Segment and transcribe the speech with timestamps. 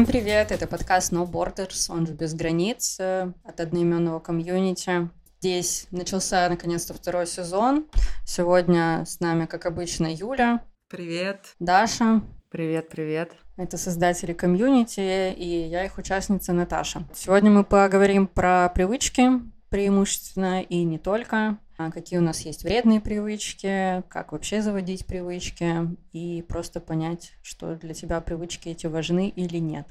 [0.00, 0.50] Всем привет!
[0.50, 5.10] Это подкаст No Borders, он же «Без границ» э, от одноименного комьюнити.
[5.40, 7.84] Здесь начался, наконец-то, второй сезон.
[8.24, 10.64] Сегодня с нами, как обычно, Юля.
[10.88, 11.54] Привет.
[11.58, 12.22] Даша.
[12.48, 13.32] Привет, привет.
[13.58, 17.06] Это создатели комьюнити, и я их участница Наташа.
[17.14, 19.28] Сегодня мы поговорим про привычки
[19.68, 21.58] преимущественно и не только.
[21.82, 27.74] А какие у нас есть вредные привычки, как вообще заводить привычки и просто понять, что
[27.74, 29.88] для тебя привычки эти важны или нет.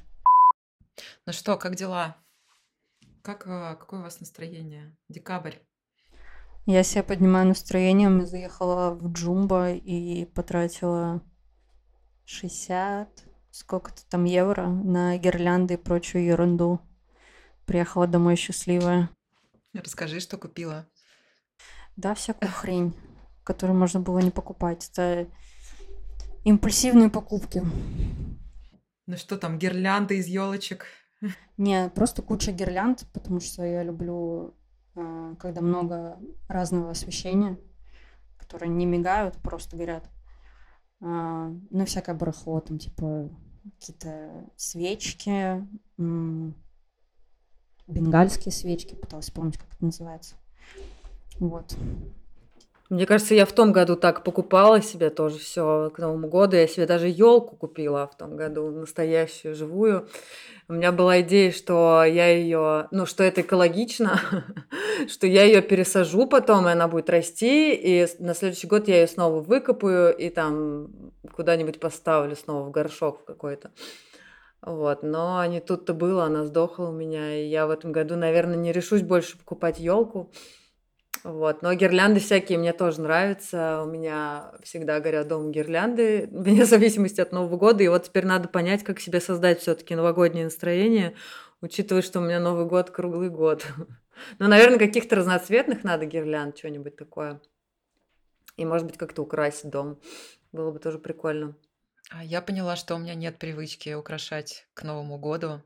[1.26, 2.16] Ну что, как дела?
[3.22, 4.96] Как, э, какое у вас настроение?
[5.08, 5.56] Декабрь.
[6.64, 8.08] Я себе поднимаю настроение.
[8.08, 11.20] Я заехала в Джумба и потратила
[12.24, 16.78] 60, сколько-то там евро на гирлянды и прочую ерунду.
[17.66, 19.10] Приехала домой счастливая.
[19.74, 20.86] Расскажи, что купила.
[22.00, 22.94] Да, всякую хрень,
[23.44, 24.88] которую можно было не покупать.
[24.90, 25.28] Это
[26.44, 27.62] импульсивные покупки.
[29.06, 30.86] Ну что там, гирлянды из елочек?
[31.58, 34.54] Не, просто куча гирлянд, потому что я люблю,
[34.94, 37.58] а, когда много разного освещения,
[38.38, 40.08] которые не мигают, просто горят.
[41.02, 43.28] А, ну, всякое барахло, там, типа,
[43.78, 45.68] какие-то свечки,
[47.86, 50.36] бенгальские свечки, пыталась вспомнить, как это называется.
[51.40, 51.74] Вот.
[52.90, 56.56] Мне кажется, я в том году так покупала себе тоже все к Новому году.
[56.56, 60.08] Я себе даже елку купила в том году, настоящую, живую.
[60.68, 64.20] У меня была идея, что я ее, ну, что это экологично,
[65.08, 69.06] что я ее пересажу потом, и она будет расти, и на следующий год я ее
[69.06, 70.88] снова выкопаю и там
[71.32, 73.70] куда-нибудь поставлю снова в горшок какой-то.
[74.62, 78.56] Вот, но не тут-то было, она сдохла у меня, и я в этом году, наверное,
[78.56, 80.30] не решусь больше покупать елку.
[81.22, 81.62] Вот.
[81.62, 83.82] Но гирлянды всякие мне тоже нравятся.
[83.82, 87.82] У меня всегда горят дома гирлянды, вне зависимости от Нового года.
[87.82, 91.14] И вот теперь надо понять, как себе создать все-таки новогоднее настроение,
[91.60, 93.66] учитывая, что у меня Новый год круглый год.
[94.38, 97.40] Ну, наверное, каких-то разноцветных надо гирлянд, что-нибудь такое.
[98.58, 99.98] И, может быть, как-то украсить дом.
[100.52, 101.56] Было бы тоже прикольно.
[102.10, 105.62] А я поняла, что у меня нет привычки украшать к Новому году.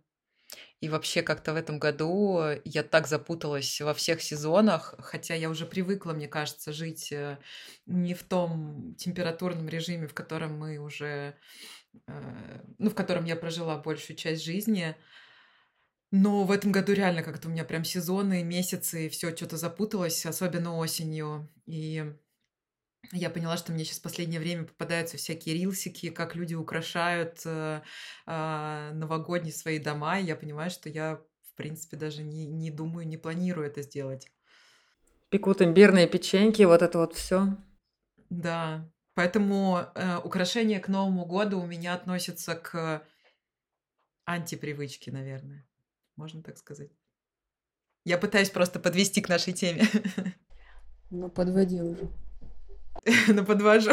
[0.80, 5.64] И вообще как-то в этом году я так запуталась во всех сезонах, хотя я уже
[5.66, 7.38] привыкла, мне кажется, жить э,
[7.86, 11.38] не в том температурном режиме, в котором мы уже,
[12.08, 14.96] э, ну, в котором я прожила большую часть жизни.
[16.10, 20.76] Но в этом году реально как-то у меня прям сезоны, месяцы, все что-то запуталось, особенно
[20.76, 21.50] осенью.
[21.66, 22.14] И
[23.12, 27.82] я поняла, что мне сейчас в последнее время попадаются всякие рилсики, как люди украшают э,
[28.26, 33.06] э, новогодние свои дома, и я понимаю, что я, в принципе, даже не, не думаю,
[33.06, 34.30] не планирую это сделать.
[35.30, 37.56] Пекут имбирные печеньки, вот это вот все.
[38.30, 43.06] Да, поэтому э, украшения к Новому году у меня относятся к
[44.26, 45.66] антипривычке, наверное,
[46.16, 46.90] можно так сказать.
[48.04, 49.84] Я пытаюсь просто подвести к нашей теме.
[51.10, 52.08] Ну, подводи уже.
[53.28, 53.90] Ну, подвожу.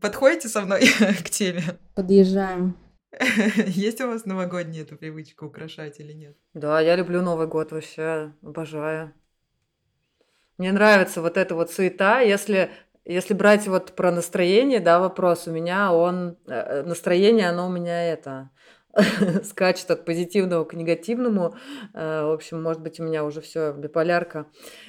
[0.00, 0.86] Подходите со мной
[1.24, 1.62] к теме?
[1.94, 2.76] Подъезжаем.
[3.66, 6.36] Есть у вас новогодняя эта привычка украшать или нет?
[6.52, 9.12] Да, я люблю Новый год вообще, обожаю.
[10.58, 12.20] Мне нравится вот эта вот суета.
[12.20, 12.70] Если,
[13.04, 16.36] если брать вот про настроение, да, вопрос у меня, он...
[16.46, 18.50] Э, настроение, оно у меня это
[19.44, 21.54] скачет от позитивного к негативному.
[21.94, 24.46] Э, в общем, может быть, у меня уже все биполярка.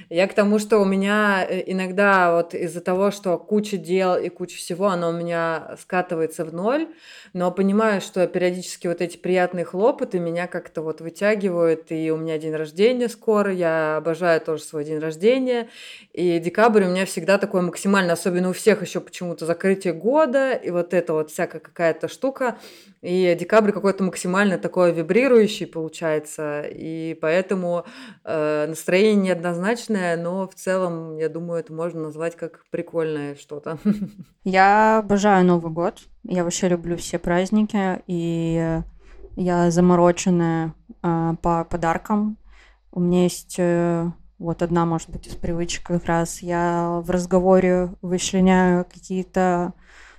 [0.09, 4.29] Я к тому, что у меня э, иногда вот из-за того, что куча дел и
[4.29, 6.87] куча всего, оно у меня скатывается в ноль,
[7.33, 12.37] но понимаю, что периодически вот эти приятные хлопоты меня как-то вот вытягивают, и у меня
[12.37, 15.69] день рождения скоро, я обожаю тоже свой день рождения,
[16.13, 20.69] и декабрь у меня всегда такой максимально, особенно у всех еще почему-то закрытие года, и
[20.69, 22.57] вот это вот всякая какая-то штука,
[23.05, 27.85] и декабрь какой-то максимально такой вибрирующий получается, и поэтому
[28.23, 33.77] э, настроение неоднозначное, но в целом, я думаю, это можно назвать как прикольное что-то.
[34.43, 38.81] Я обожаю Новый год, я вообще люблю все праздники, и
[39.35, 40.73] я замороченная
[41.03, 42.37] э, по подаркам.
[42.91, 44.09] У меня есть э,
[44.39, 46.41] вот одна, может быть, из привычек как раз.
[46.41, 49.73] Я в разговоре вычленяю какие-то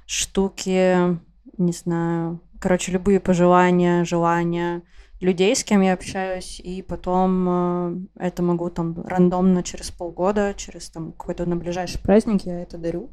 [0.06, 1.19] штуки,
[1.59, 4.83] не знаю, короче, любые пожелания, желания
[5.21, 10.91] людей, с кем я общаюсь, и потом э, это могу там рандомно через полгода, через
[10.91, 13.11] там какой-то на ближайший праздник я это дарю.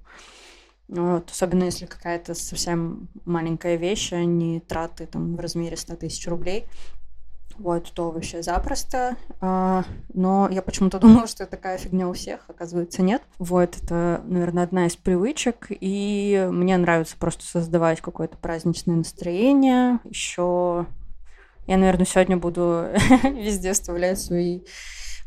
[0.88, 6.28] Вот, особенно если какая-то совсем маленькая вещь, а не траты там в размере 100 тысяч
[6.28, 6.66] рублей.
[7.58, 9.16] Вот, то вообще запросто.
[9.40, 13.22] А, но я почему-то думала, что такая фигня у всех, оказывается, нет.
[13.40, 15.68] Вот, это, наверное, одна из привычек.
[15.70, 20.00] И мне нравится просто создавать какое-то праздничное настроение.
[20.04, 20.88] Еще
[21.68, 22.88] я, наверное, сегодня буду
[23.24, 24.62] везде вставлять свои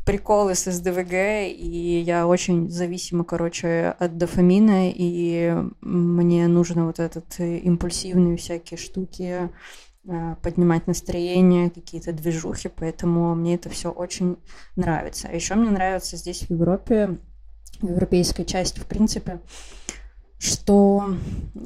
[0.05, 7.37] приколы с СДВГ, и я очень зависима, короче, от дофамина, и мне нужно вот этот
[7.39, 9.49] импульсивные всякие штуки, Э,
[10.41, 14.37] поднимать настроение, какие-то движухи, поэтому мне это все очень
[14.75, 15.27] нравится.
[15.29, 17.17] А еще мне нравится здесь в Европе,
[17.81, 19.39] в европейской части, в принципе,
[20.39, 21.15] что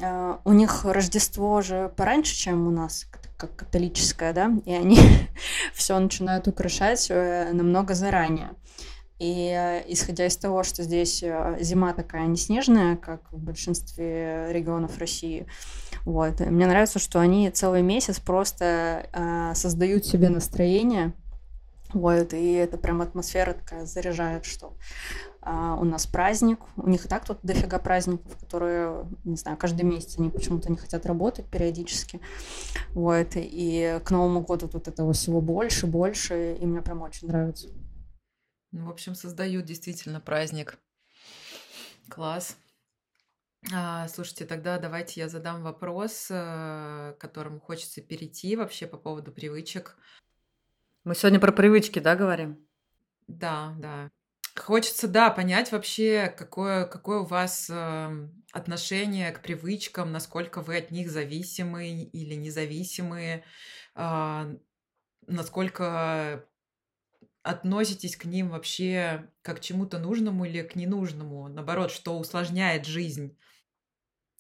[0.02, 3.06] э, у них Рождество же пораньше, чем у нас,
[3.38, 4.98] как католическое, да, и они
[5.74, 8.52] все начинают украшать э, намного заранее.
[9.20, 14.48] И э, исходя из того, что здесь э, зима такая не снежная, как в большинстве
[14.52, 15.46] регионов России,
[16.06, 21.14] вот, мне нравится, что они целый месяц просто э, создают себе настроение,
[21.94, 24.78] вот, и это прям атмосфера такая заряжает, что
[25.42, 29.84] а, у нас праздник, у них и так тут дофига праздников, которые, не знаю, каждый
[29.84, 32.22] месяц они почему-то не хотят работать периодически,
[32.90, 37.68] вот, и к Новому году тут этого всего больше, больше, и мне прям очень нравится.
[38.72, 40.80] Ну, в общем, создают действительно праздник.
[42.08, 42.56] Класс.
[43.70, 49.32] А, слушайте, тогда давайте я задам вопрос, э, к которому хочется перейти вообще по поводу
[49.32, 49.98] привычек.
[51.04, 52.68] Мы сегодня про привычки, да, говорим?
[53.28, 54.10] Да, да.
[54.58, 60.92] Хочется, да, понять вообще, какое, какое у вас э, отношение к привычкам, насколько вы от
[60.92, 63.44] них зависимы или независимы,
[63.96, 64.56] э,
[65.28, 66.48] насколько
[67.44, 73.38] относитесь к ним вообще как к чему-то нужному или к ненужному, наоборот, что усложняет жизнь.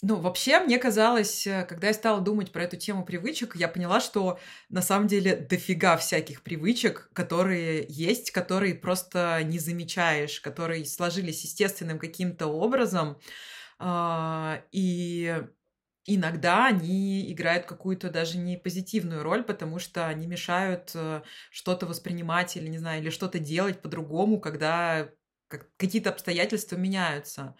[0.03, 3.99] Ну, вообще, мне казалось, э, когда я стала думать про эту тему привычек, я поняла,
[3.99, 4.39] что
[4.69, 11.99] на самом деле дофига всяких привычек, которые есть, которые просто не замечаешь, которые сложились естественным
[11.99, 13.19] каким-то образом.
[13.79, 15.43] А, и
[16.05, 21.21] иногда они играют какую-то даже не позитивную роль, потому что они мешают э,
[21.51, 25.09] что-то воспринимать или, не знаю, или что-то делать по-другому, когда
[25.77, 27.55] какие-то обстоятельства меняются.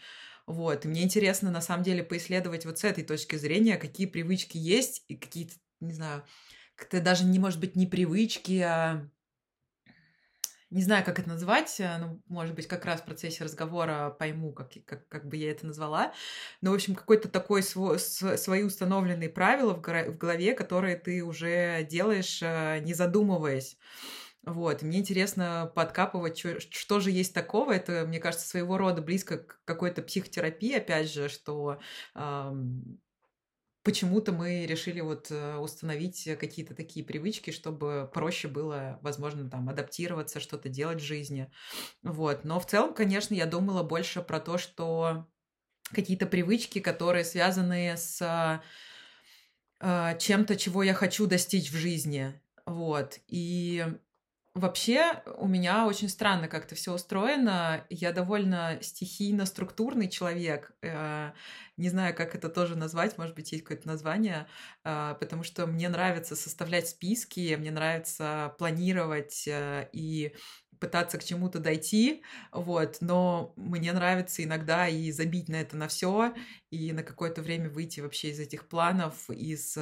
[0.51, 0.85] Вот.
[0.85, 5.03] И мне интересно, на самом деле, поисследовать вот с этой точки зрения, какие привычки есть
[5.07, 6.23] и какие-то, не знаю,
[6.75, 9.09] как-то даже не может быть не привычки, а
[10.71, 14.53] не знаю, как это назвать, э, ну, может быть, как раз в процессе разговора пойму,
[14.53, 16.13] как, как, как бы я это назвала.
[16.61, 22.39] Но, в общем, какой-то такой свой, свои установленные правила в голове, которые ты уже делаешь,
[22.41, 23.77] э, не задумываясь.
[24.43, 27.71] Вот, мне интересно подкапывать, что, что же есть такого.
[27.71, 31.79] Это, мне кажется, своего рода близко к какой-то психотерапии, опять же, что
[32.15, 32.99] эм,
[33.83, 40.39] почему-то мы решили вот э, установить какие-то такие привычки, чтобы проще было, возможно, там адаптироваться,
[40.39, 41.51] что-то делать в жизни.
[42.01, 42.43] Вот.
[42.43, 45.27] Но в целом, конечно, я думала больше про то, что
[45.93, 48.61] какие-то привычки, которые связаны с
[49.79, 52.41] э, чем-то, чего я хочу достичь в жизни.
[52.65, 53.19] Вот.
[53.27, 53.85] И
[54.53, 57.85] Вообще, у меня очень странно как-то все устроено.
[57.89, 60.73] Я довольно стихийно-структурный человек.
[60.81, 61.31] Э,
[61.77, 64.47] не знаю, как это тоже назвать, может быть, есть какое-то название,
[64.83, 70.35] э, потому что мне нравится составлять списки, мне нравится планировать э, и
[70.81, 72.21] пытаться к чему-то дойти,
[72.51, 76.33] вот, но мне нравится иногда и забить на это на все,
[76.71, 79.77] и на какое-то время выйти вообще из этих планов, из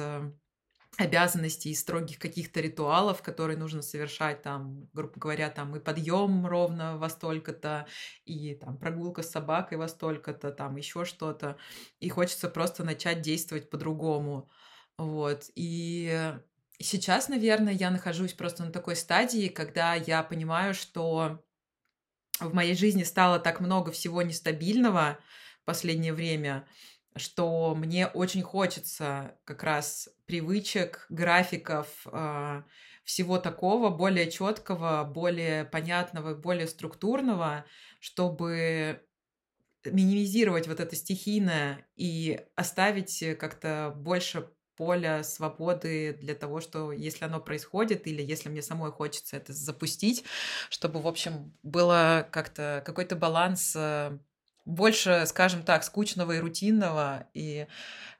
[1.00, 6.98] обязанностей и строгих каких-то ритуалов, которые нужно совершать, там, грубо говоря, там и подъем ровно
[6.98, 7.86] во столько-то,
[8.24, 11.56] и там прогулка с собакой во столько-то, там еще что-то.
[11.98, 14.48] И хочется просто начать действовать по-другому.
[14.98, 15.50] Вот.
[15.54, 16.34] И
[16.78, 21.42] сейчас, наверное, я нахожусь просто на такой стадии, когда я понимаю, что
[22.40, 25.18] в моей жизни стало так много всего нестабильного
[25.62, 26.66] в последнее время,
[27.16, 32.64] что мне очень хочется как раз привычек, графиков, а,
[33.04, 37.64] всего такого более четкого, более понятного, более структурного,
[37.98, 39.02] чтобы
[39.84, 47.40] минимизировать вот это стихийное и оставить как-то больше поля свободы для того, что если оно
[47.40, 50.24] происходит или если мне самой хочется это запустить,
[50.70, 54.18] чтобы, в общем, было как-то какой-то баланс э,
[54.64, 57.66] больше, скажем так, скучного и рутинного, и,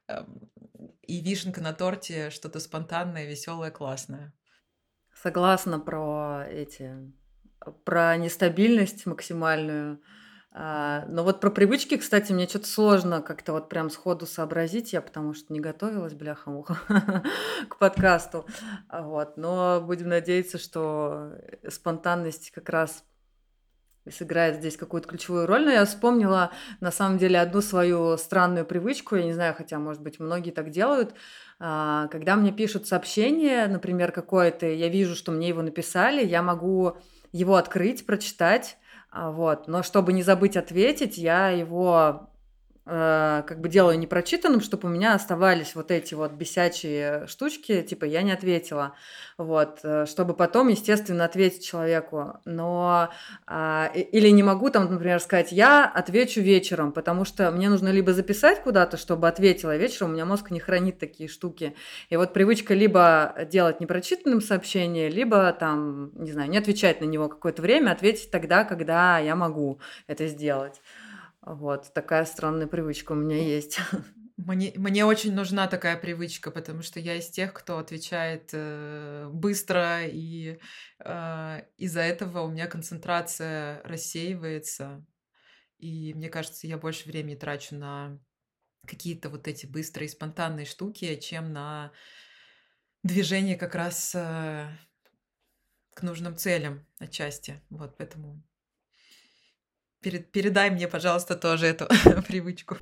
[0.08, 0.50] эм,
[1.02, 4.32] и вишенка на торте что-то спонтанное, веселое, классное.
[5.14, 7.12] Согласна про эти,
[7.84, 10.00] про нестабильность максимальную.
[10.52, 15.00] А, но вот про привычки, кстати, мне что-то сложно как-то вот прям сходу сообразить, я
[15.00, 16.76] потому что не готовилась, бляха-муха,
[17.68, 18.46] к подкасту.
[18.90, 19.36] Вот.
[19.36, 21.32] Но будем надеяться, что
[21.68, 23.04] спонтанность как раз
[24.08, 25.64] сыграет здесь какую-то ключевую роль.
[25.64, 30.02] Но я вспомнила, на самом деле, одну свою странную привычку, я не знаю, хотя, может
[30.02, 31.14] быть, многие так делают,
[31.58, 36.96] а, когда мне пишут сообщение, например, какое-то, я вижу, что мне его написали, я могу
[37.32, 38.78] его открыть, прочитать,
[39.10, 39.68] а, вот.
[39.68, 42.29] Но чтобы не забыть ответить, я его
[42.86, 48.04] э, как бы делаю непрочитанным, чтобы у меня оставались вот эти вот бесячие штучки, типа
[48.04, 48.94] я не ответила,
[49.38, 52.40] вот, э, чтобы потом, естественно, ответить человеку.
[52.44, 53.10] Но
[53.46, 58.12] э, или не могу там, например, сказать, я отвечу вечером, потому что мне нужно либо
[58.12, 61.74] записать куда-то, чтобы ответила вечером, у меня мозг не хранит такие штуки.
[62.08, 67.28] И вот привычка либо делать непрочитанным сообщение, либо там, не знаю, не отвечать на него
[67.28, 70.80] какое-то время, ответить тогда, когда я могу это сделать.
[71.54, 73.80] Вот, такая странная привычка у меня есть.
[74.36, 80.06] Мне, мне очень нужна такая привычка, потому что я из тех, кто отвечает э, быстро,
[80.06, 80.58] и
[80.98, 85.04] э, из-за этого у меня концентрация рассеивается.
[85.76, 88.18] И мне кажется, я больше времени трачу на
[88.86, 91.92] какие-то вот эти быстрые, спонтанные штуки, чем на
[93.02, 94.70] движение как раз э,
[95.92, 97.60] к нужным целям отчасти.
[97.68, 98.42] Вот поэтому
[100.00, 101.86] перед, передай мне, пожалуйста, тоже эту
[102.28, 102.76] привычку.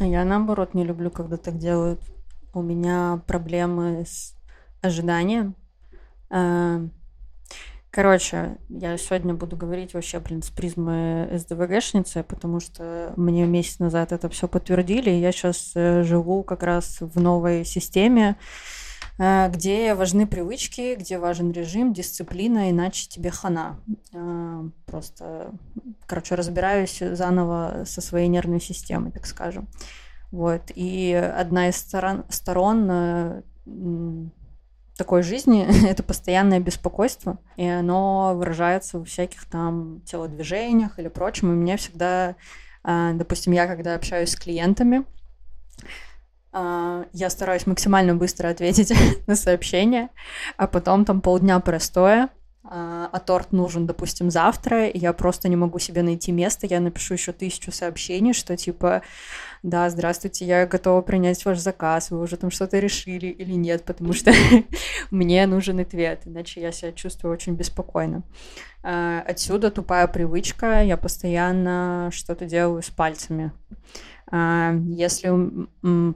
[0.00, 2.00] Я наоборот не люблю, когда так делают.
[2.52, 4.36] У меня проблемы с
[4.82, 5.54] ожиданием.
[6.30, 6.80] А,
[7.90, 14.12] короче, я сегодня буду говорить вообще, блин, с призмы СДВГшницы, потому что мне месяц назад
[14.12, 18.83] это все подтвердили, я сейчас э, живу как раз в новой системе, Э,
[19.16, 23.78] где важны привычки, где важен режим, дисциплина, иначе тебе хана.
[24.12, 25.52] Э, просто,
[26.06, 29.68] короче, разбираюсь заново со своей нервной системой, так скажем.
[30.32, 30.62] Вот.
[30.74, 33.42] И одна из сторон, сторон э,
[34.96, 41.52] такой жизни— это постоянное беспокойство, и оно выражается во всяких там телодвижениях или прочем.
[41.52, 42.34] И мне всегда,
[42.82, 45.04] допустим, я когда общаюсь с клиентами,
[46.54, 48.92] я стараюсь максимально быстро ответить
[49.26, 50.08] на сообщение,
[50.56, 52.30] а потом там полдня простоя,
[52.66, 56.80] а, а торт нужен, допустим, завтра, и я просто не могу себе найти место, я
[56.80, 59.02] напишу еще тысячу сообщений, что типа,
[59.62, 64.14] да, здравствуйте, я готова принять ваш заказ, вы уже там что-то решили или нет, потому
[64.14, 64.32] что
[65.10, 68.22] мне нужен ответ, иначе я себя чувствую очень беспокойно.
[68.82, 73.52] А, отсюда тупая привычка, я постоянно что-то делаю с пальцами.
[74.30, 75.30] А, если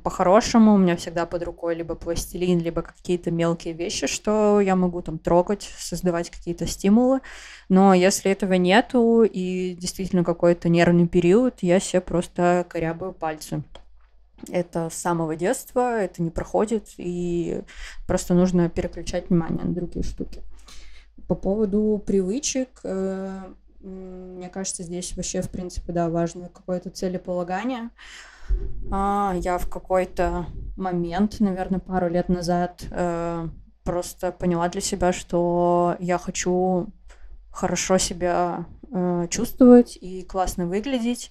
[0.03, 5.03] по-хорошему, у меня всегда под рукой либо пластилин, либо какие-то мелкие вещи, что я могу
[5.03, 7.21] там трогать, создавать какие-то стимулы.
[7.69, 13.63] Но если этого нету и действительно какой-то нервный период, я себе просто корябаю пальцы.
[14.49, 17.63] Это с самого детства, это не проходит, и
[18.07, 20.43] просто нужно переключать внимание на другие штуки.
[21.27, 27.91] По поводу привычек, э, мне кажется, здесь вообще, в принципе, да, важно какое-то целеполагание.
[28.91, 33.49] А, я в какой-то момент, наверное, пару лет назад э,
[33.85, 36.89] просто поняла для себя, что я хочу
[37.51, 41.31] хорошо себя э, чувствовать и классно выглядеть.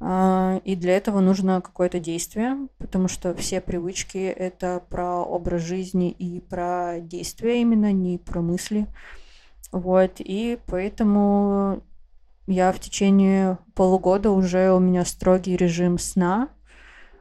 [0.00, 6.10] Э, и для этого нужно какое-то действие, потому что все привычки это про образ жизни
[6.10, 8.86] и про действия именно, не про мысли.
[9.70, 11.82] Вот, и поэтому
[12.48, 16.48] я в течение полугода уже у меня строгий режим сна.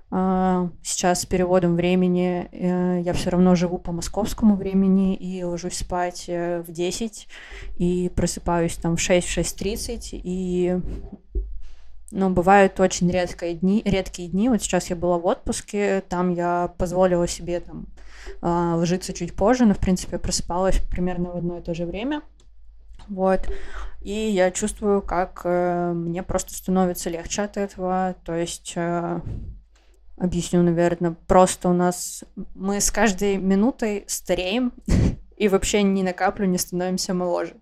[0.10, 5.80] А, сейчас с переводом времени э, я все равно живу по московскому времени и ложусь
[5.80, 7.28] спать э, в 10
[7.78, 10.80] и просыпаюсь там в 6-6.30 и
[12.12, 14.48] но бывают очень редкие дни, редкие дни.
[14.48, 17.88] Вот сейчас я была в отпуске, там я позволила себе там
[18.42, 22.22] а, ложиться чуть позже, но в принципе просыпалась примерно в одно и то же время.
[23.10, 23.50] Вот.
[24.02, 28.16] И я чувствую, как э, мне просто становится легче от этого.
[28.24, 29.22] То есть, э,
[30.18, 32.24] объясню, наверное, просто у нас
[32.56, 34.72] мы с каждой минутой стареем
[35.38, 37.56] и вообще ни на каплю не становимся моложе.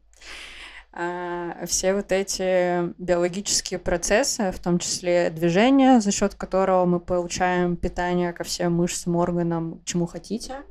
[0.98, 7.76] А все вот эти биологические процессы, в том числе движение, за счет которого мы получаем
[7.76, 10.62] питание ко всем мышцам, органам, чему хотите,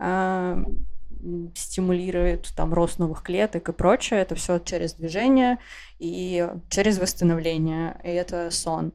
[0.00, 0.58] а,
[1.54, 4.20] стимулирует там рост новых клеток и прочее.
[4.20, 5.58] Это все через движение
[5.98, 8.00] и через восстановление.
[8.04, 8.92] И это сон.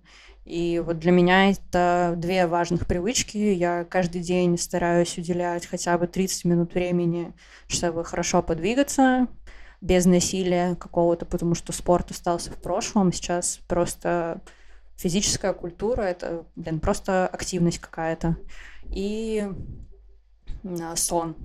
[0.48, 3.38] И вот для меня это две важных привычки.
[3.38, 7.34] Я каждый день стараюсь уделять хотя бы 30 минут времени,
[7.68, 9.28] чтобы хорошо подвигаться,
[9.82, 13.12] без насилия какого-то, потому что спорт остался в прошлом.
[13.12, 14.42] Сейчас просто
[14.96, 18.38] физическая культура— это, блин, просто активность какая-то.
[18.90, 19.48] И
[20.96, 21.36] сон.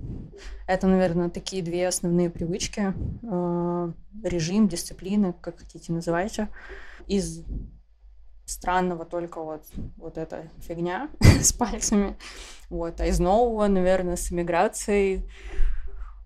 [0.67, 2.93] Это, наверное, такие две основные привычки.
[3.29, 3.91] А,
[4.23, 6.49] режим, дисциплина, как хотите называйте.
[7.07, 7.43] Из
[8.45, 9.63] странного только вот,
[9.97, 11.09] вот эта фигня
[11.41, 12.17] с пальцами.
[12.69, 12.99] Вот.
[12.99, 15.23] А из нового, наверное, с эмиграцией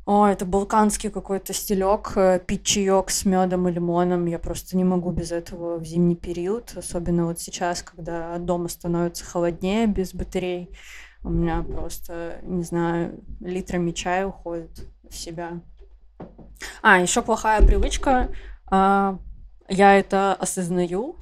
[0.07, 4.25] о, это балканский какой-то стилек, э, пить чаек с медом и лимоном.
[4.25, 9.25] Я просто не могу без этого в зимний период, особенно вот сейчас, когда дома становится
[9.25, 10.69] холоднее без батарей.
[11.23, 15.61] У меня просто, не знаю, литрами чая уходит в себя.
[16.81, 18.29] А, еще плохая привычка.
[18.69, 19.19] А,
[19.69, 21.15] я это осознаю,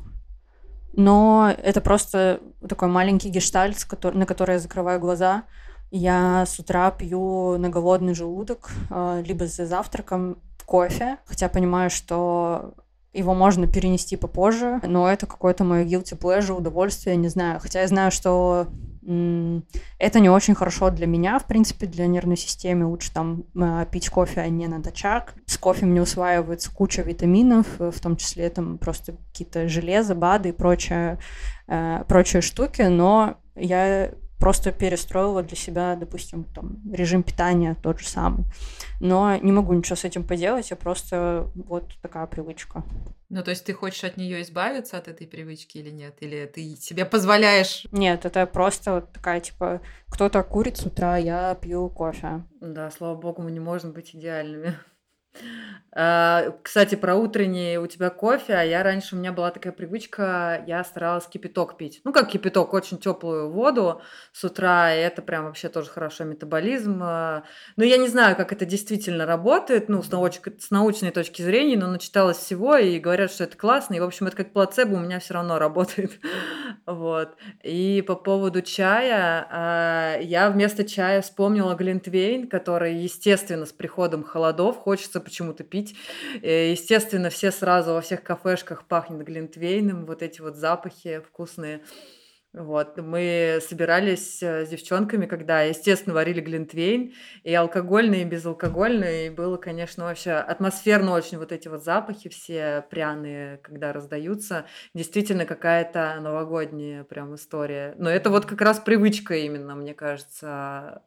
[0.94, 3.78] но это просто такой маленький гештальт,
[4.14, 5.44] на который я закрываю глаза–
[5.92, 12.74] я с утра пью на голодный желудок, а, либо за завтраком кофе, хотя понимаю, что
[13.14, 17.60] его можно перенести попозже, но это какое-то мое guilty pleasure, удовольствие, не знаю.
[17.62, 18.68] Хотя я знаю, что
[19.06, 22.86] это не очень хорошо для меня, в принципе, для нервной системы.
[22.86, 25.36] Лучше там а, пить кофе, а не на дочак.
[25.46, 30.54] С кофе мне усваивается куча витаминов, в том числе там просто какие-то железо, БАДы и
[30.54, 31.20] прочее,
[31.68, 38.08] э, прочие штуки, но я просто перестроила для себя, допустим, там, режим питания тот же
[38.08, 38.46] самый.
[39.00, 42.84] Но не могу ничего с этим поделать, я просто вот такая привычка.
[43.30, 46.15] Ну, то есть ты хочешь от нее избавиться, от этой привычки или нет?
[46.22, 47.86] Или ты себе позволяешь?
[47.92, 52.44] Нет, это просто вот такая, типа, кто-то курит с утра, я пью кофе.
[52.62, 54.75] Да, слава богу, мы не можем быть идеальными.
[55.98, 60.62] А, кстати, про утренний у тебя кофе, а я раньше, у меня была такая привычка,
[60.68, 62.01] я старалась кипяток пить.
[62.04, 64.01] Ну, как кипяток, очень теплую воду
[64.34, 67.00] с утра, и это прям вообще тоже хорошо метаболизм.
[67.01, 67.44] А.
[67.77, 70.42] Но я не знаю, как это действительно работает, ну, с, науч...
[70.60, 74.27] с научной точки зрения, но начиталась всего, и говорят, что это классно, и, в общем,
[74.27, 76.20] это как плацебо у меня все равно работает.
[76.86, 77.36] Вот.
[77.63, 84.78] И по поводу чая, а, я вместо чая вспомнила Глинтвейн, который, естественно, с приходом холодов
[84.78, 85.95] хочется почему-то пить.
[86.41, 91.82] Э, естественно, все сразу во всех кафешках пахнет глинтвейном, вот эти вот запахи вкусные.
[92.58, 97.13] Вот, мы собирались э, с девчонками, когда, естественно, варили глинтвейн,
[97.44, 102.86] и алкогольный, и безалкогольный, и было, конечно, вообще атмосферно очень вот эти вот запахи все
[102.89, 104.65] пряные, когда раздаются.
[104.94, 107.94] Действительно какая-то новогодняя прям история.
[107.98, 111.04] Но это вот как раз привычка именно, мне кажется,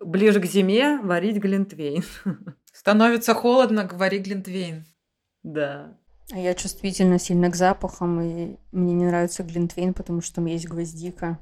[0.00, 2.02] ближе к зиме варить глинтвейн.
[2.72, 4.84] Становится холодно, говори Глинтвейн.
[5.42, 5.98] Да.
[6.30, 10.68] А я чувствительна сильно к запахам, и мне не нравится глинтвейн, потому что там есть
[10.68, 11.38] гвоздика.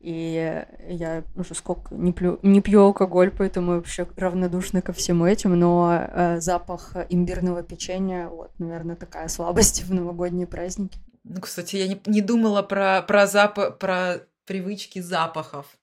[0.00, 5.56] И я уже сколько не, пью, не пью алкоголь, поэтому вообще равнодушна ко всему этим,
[5.56, 10.98] но э, запах имбирного печенья, вот, наверное, такая слабость в новогодние праздники.
[11.24, 13.78] Ну, кстати, я не, не думала про, про, зап...
[13.78, 15.78] про привычки запахов.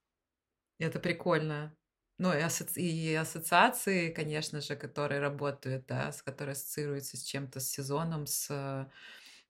[0.79, 1.71] Это прикольно
[2.19, 2.79] ну и, асоци...
[2.82, 8.47] и ассоциации, конечно же, которые работают, да, с которые ассоциируются с чем-то, с сезоном, с,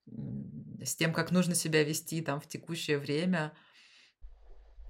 [0.05, 3.53] с тем, как нужно себя вести там в текущее время.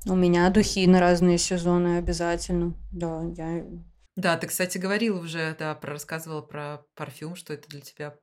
[0.05, 3.65] У меня духи на разные сезоны обязательно, да, я...
[4.15, 8.15] Да, ты, кстати, говорил уже, да, про, рассказывала про парфюм, что это для тебя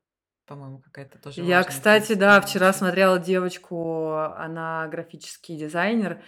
[0.47, 1.43] по-моему, какая-то тоже.
[1.43, 6.23] Я, кстати, да, вчера смотрела девочку, она графический дизайнер,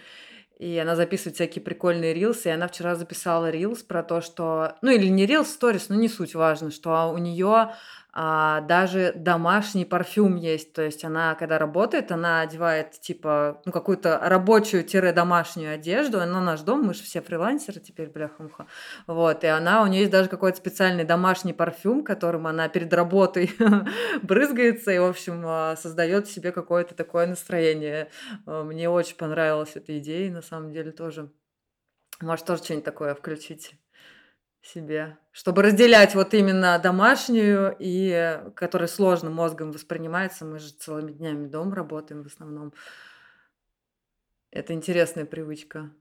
[0.59, 4.75] и она записывает всякие прикольные рилсы, и она вчера записала рилс про то, что...
[4.81, 7.71] Ну, или не рилс, сторис, но не суть важно, что у нее
[8.11, 10.73] а, даже домашний парфюм есть.
[10.73, 16.19] То есть она, когда работает, она одевает, типа, ну, какую-то рабочую-домашнюю одежду.
[16.19, 18.65] Она наш дом, мы же все фрилансеры теперь, бляха-муха.
[19.05, 23.51] Вот, и она, у нее есть даже какой-то специальный домашний парфюм, которым она перед работой
[24.23, 28.09] брызгается и, в общем, а, создает себе какое-то такое настроение.
[28.47, 31.31] А, мне очень понравилась эта идея, на самом деле, тоже.
[32.21, 33.75] Может, тоже что-нибудь такое включить
[34.61, 40.45] себе, чтобы разделять вот именно домашнюю и которая сложно мозгом воспринимается.
[40.45, 42.73] Мы же целыми днями дом работаем в основном.
[44.51, 45.91] Это интересная привычка.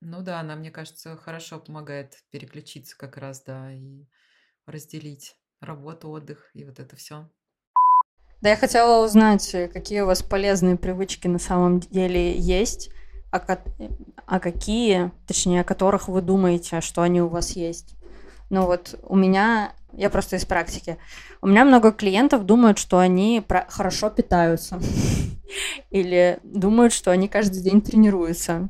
[0.00, 4.06] Ну да, она, мне кажется, хорошо помогает переключиться как раз, да, и
[4.66, 7.30] разделить работу, отдых и вот это все.
[8.42, 12.90] Да, я хотела узнать, какие у вас полезные привычки на самом деле есть,
[13.38, 13.58] а,
[14.26, 17.94] а какие, точнее, о которых вы думаете, что они у вас есть?
[18.50, 20.98] Ну вот у меня, я просто из практики,
[21.42, 24.80] у меня много клиентов думают, что они хорошо питаются
[25.90, 28.68] или думают, что они каждый день тренируются,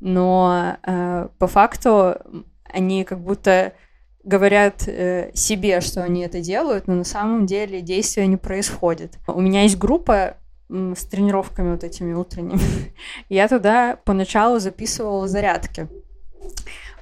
[0.00, 2.16] но э, по факту
[2.64, 3.74] они как будто
[4.22, 9.18] говорят э, себе, что они это делают, но на самом деле действия не происходит.
[9.26, 10.36] У меня есть группа
[10.70, 12.94] с тренировками вот этими утренними.
[13.28, 15.88] Я туда поначалу записывала зарядки.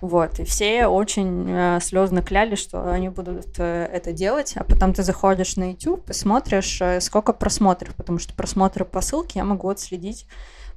[0.01, 4.95] Вот, и все очень э, слезно кляли, что они будут э, это делать, а потом
[4.95, 9.45] ты заходишь на YouTube и смотришь, э, сколько просмотров, потому что просмотры по ссылке я
[9.45, 10.27] могу отследить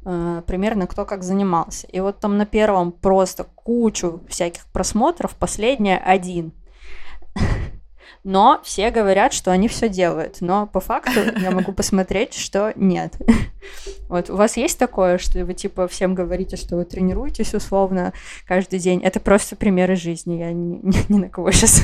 [0.06, 1.86] э, примерно кто как занимался.
[1.88, 6.52] И вот там на первом просто кучу всяких просмотров, последняя один
[8.24, 10.38] но все говорят, что они все делают.
[10.42, 13.14] Но по факту я могу посмотреть, что нет.
[14.10, 18.12] Вот у вас есть такое, что вы типа всем говорите, что вы тренируетесь условно
[18.46, 19.02] каждый день?
[19.04, 20.40] Это просто примеры жизни.
[20.40, 21.84] Я ни, ни, ни на кого сейчас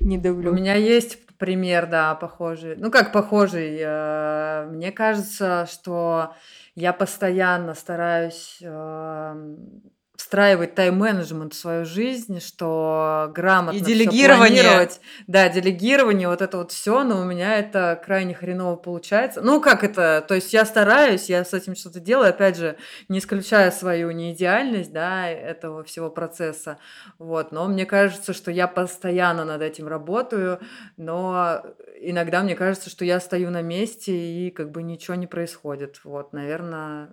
[0.00, 0.50] не давлю.
[0.50, 2.74] У меня есть пример, да, похожий.
[2.76, 3.78] Ну как похожий?
[3.80, 6.34] Э, мне кажется, что
[6.74, 9.82] я постоянно стараюсь эм,
[10.20, 14.90] встраивать тайм-менеджмент в свою жизнь, что грамотно и делегирование.
[15.26, 19.40] Да, делегирование, вот это вот все, но у меня это крайне хреново получается.
[19.40, 20.22] Ну, как это?
[20.28, 22.76] То есть я стараюсь, я с этим что-то делаю, опять же,
[23.08, 26.76] не исключая свою неидеальность, да, этого всего процесса.
[27.18, 30.60] Вот, но мне кажется, что я постоянно над этим работаю,
[30.98, 31.62] но
[31.98, 36.00] иногда мне кажется, что я стою на месте и как бы ничего не происходит.
[36.04, 37.08] Вот, наверное,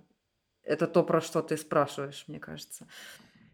[0.68, 2.88] это то, про что ты спрашиваешь, мне кажется.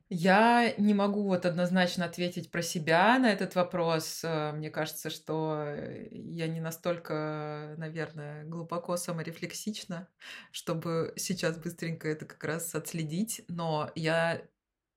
[0.10, 4.22] Я не могу вот однозначно ответить про себя на этот вопрос.
[4.24, 5.76] Э, мне кажется, что
[6.12, 10.08] я не настолько, наверное, глубоко саморефлексична,
[10.52, 13.44] чтобы сейчас быстренько это как раз отследить.
[13.48, 14.42] Но я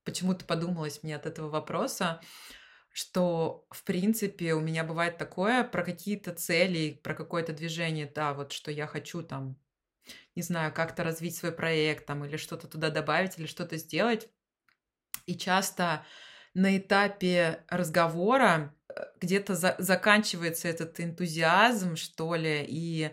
[0.04, 2.20] почему-то подумалась мне от этого вопроса,
[2.92, 8.52] что, в принципе, у меня бывает такое про какие-то цели, про какое-то движение, да, вот
[8.52, 9.56] что я хочу там
[10.34, 14.28] не знаю, как-то развить свой проект там, или что-то туда добавить, или что-то сделать.
[15.26, 16.04] И часто
[16.54, 23.10] на этапе разговора э, где-то за заканчивается этот энтузиазм, что ли, и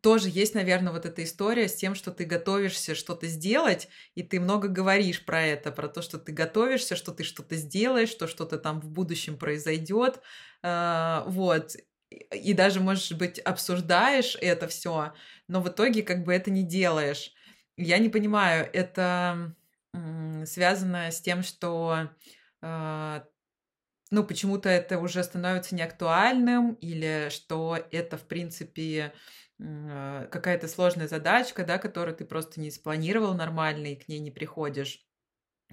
[0.00, 4.38] тоже есть, наверное, вот эта история с тем, что ты готовишься что-то сделать, и ты
[4.38, 8.58] много говоришь про это, про то, что ты готовишься, что ты что-то сделаешь, что что-то
[8.58, 10.20] там в будущем произойдет,
[10.62, 11.76] а, вот,
[12.10, 15.12] и даже, может быть, обсуждаешь это все,
[15.48, 17.32] но в итоге как бы это не делаешь.
[17.76, 19.54] Я не понимаю, это
[20.44, 22.10] связано с тем, что
[22.60, 23.24] а,
[24.10, 29.14] ну, почему-то это уже становится неактуальным, или что это, в принципе,
[29.60, 34.30] а, какая-то сложная задачка, да, которую ты просто не спланировал нормально и к ней не
[34.30, 35.06] приходишь.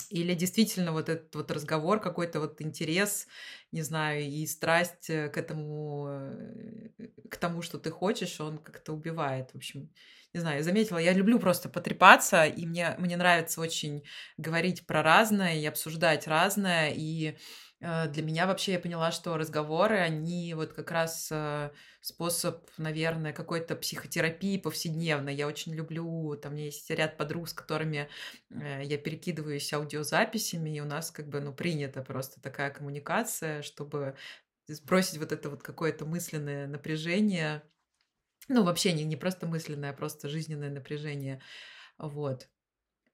[0.09, 3.27] Или действительно вот этот вот разговор, какой-то вот интерес,
[3.71, 6.89] не знаю, и страсть э, к этому, э,
[7.29, 9.51] к тому, что ты хочешь, он как-то убивает.
[9.51, 9.89] В общем,
[10.33, 14.03] не знаю, я заметила, я люблю просто потрепаться, и мне, мне нравится очень
[14.37, 17.35] говорить про разное и обсуждать разное, и Э,
[18.07, 23.75] для меня вообще я поняла, что разговоры, они вот как раз э, способ, наверное, какой-то
[23.75, 25.33] психотерапии повседневной.
[25.33, 28.07] Я очень люблю, там у есть ряд подруг, с которыми
[28.51, 34.15] э, я перекидываюсь аудиозаписями, и у нас как бы, ну, принята просто такая коммуникация, чтобы
[34.67, 37.63] сбросить вот это вот какое-то мысленное напряжение,
[38.49, 41.41] ну, вообще не, не просто мысленное, а просто жизненное напряжение.
[41.97, 42.49] Вот.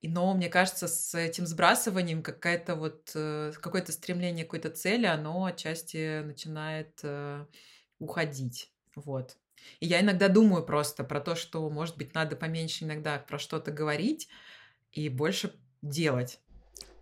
[0.04, 6.22] Но мне кажется, с этим сбрасыванием какая-то вот э, какое-то стремление какой-то цели, оно отчасти
[6.22, 7.46] начинает э,
[8.00, 8.72] уходить.
[8.96, 9.38] Вот.
[9.80, 13.72] И я иногда думаю просто про то, что, может быть, надо поменьше иногда про что-то
[13.72, 14.30] говорить
[14.92, 16.40] и больше делать.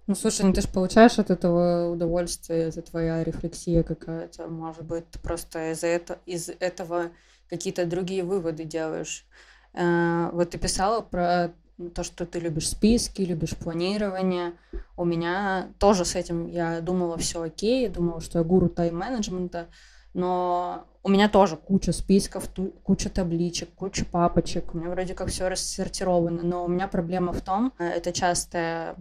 [0.07, 4.47] Ну, слушай, ну ты же получаешь от этого удовольствие, это твоя рефлексия какая-то.
[4.47, 7.11] Может быть, просто из, это, из этого
[7.49, 9.25] какие-то другие выводы делаешь.
[9.73, 11.53] Э, вот ты писала про
[11.93, 14.53] то, что ты любишь списки, любишь планирование.
[14.95, 19.67] У меня тоже с этим я думала все окей, думала, что я гуру тайм-менеджмента,
[20.13, 22.49] но у меня тоже куча списков,
[22.83, 24.73] куча табличек, куча папочек.
[24.73, 28.95] У меня вроде как все рассортировано, но у меня проблема в том, э, это частая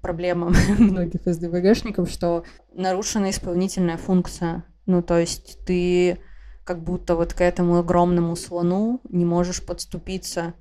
[0.00, 4.64] проблема многих СДВГшников, что нарушена исполнительная функция.
[4.86, 6.18] Ну, то есть ты
[6.64, 10.54] как будто вот к этому огромному слону не можешь подступиться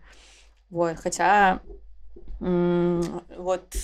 [0.72, 1.62] вот, хотя
[2.40, 3.76] вот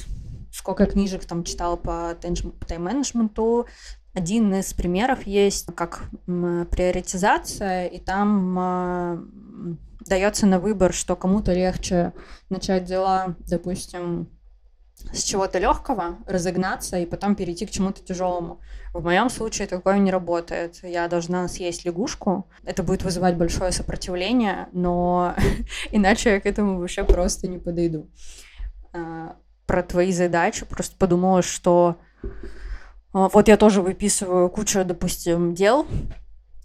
[0.51, 3.67] сколько книжек там читала по тайм-менеджменту,
[4.15, 9.17] один из примеров есть как приоритизация, и там э,
[10.07, 12.13] дается на выбор, что кому-то легче
[12.49, 14.27] начать дела, допустим,
[15.13, 18.59] с чего-то легкого, разогнаться и потом перейти к чему-то тяжелому.
[18.93, 20.79] В моем случае такое не работает.
[20.83, 22.47] Я должна съесть лягушку.
[22.63, 25.35] Это будет вызывать большое сопротивление, но
[25.91, 28.09] иначе я к этому вообще просто не подойду.
[28.93, 31.97] А, про твои задачи просто подумала, что
[33.13, 35.87] А, вот я тоже выписываю кучу, допустим, дел,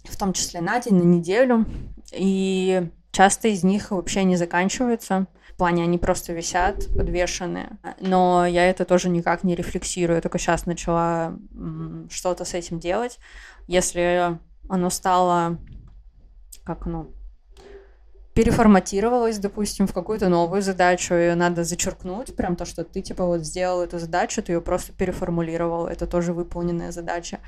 [0.03, 1.65] в том числе на день, на неделю,
[2.11, 5.27] и часто из них вообще не заканчиваются.
[5.53, 7.77] В плане они просто висят, подвешенные.
[7.99, 10.19] Но я это тоже никак не рефлексирую.
[10.21, 11.37] Только сейчас начала
[12.09, 13.19] что-то с этим делать.
[13.67, 15.59] Если оно стало,
[16.63, 17.09] как оно,
[18.33, 23.41] переформатировалась, допустим, в какую-то новую задачу, ее надо зачеркнуть, прям то, что ты, типа, вот
[23.41, 27.39] сделал эту задачу, ты ее просто переформулировал, это тоже выполненная задача.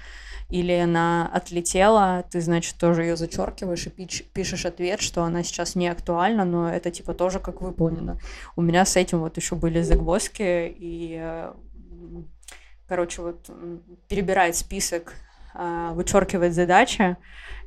[0.50, 5.74] Или она отлетела, ты, значит, тоже ее зачеркиваешь и пиш- пишешь ответ, что она сейчас
[5.76, 8.20] не актуальна, но это, типа, тоже как выполнено.
[8.56, 11.54] У меня с этим вот еще были загвоздки, и, э,
[12.88, 13.50] короче, вот
[14.08, 15.14] перебирать список,
[15.94, 17.18] вычеркивать задачи,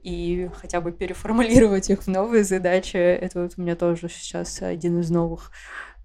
[0.02, 2.96] и хотя бы переформулировать их в новые задачи.
[2.96, 5.50] Это вот у меня тоже сейчас один из новых